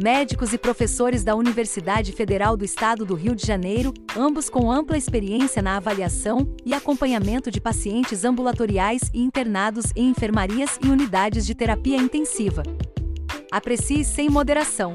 médicos 0.00 0.52
e 0.52 0.58
professores 0.58 1.24
da 1.24 1.34
Universidade 1.34 2.12
Federal 2.12 2.56
do 2.56 2.64
Estado 2.64 3.04
do 3.04 3.14
Rio 3.14 3.34
de 3.34 3.46
Janeiro, 3.46 3.92
ambos 4.16 4.48
com 4.48 4.70
ampla 4.70 4.96
experiência 4.96 5.62
na 5.62 5.76
avaliação 5.76 6.54
e 6.64 6.72
acompanhamento 6.72 7.50
de 7.50 7.60
pacientes 7.60 8.24
ambulatoriais 8.24 9.10
e 9.12 9.20
internados 9.20 9.86
em 9.96 10.08
enfermarias 10.08 10.78
e 10.82 10.88
unidades 10.88 11.46
de 11.46 11.54
terapia 11.54 11.96
intensiva. 11.96 12.62
Aprecie 13.50 14.04
sem 14.04 14.30
moderação. 14.30 14.94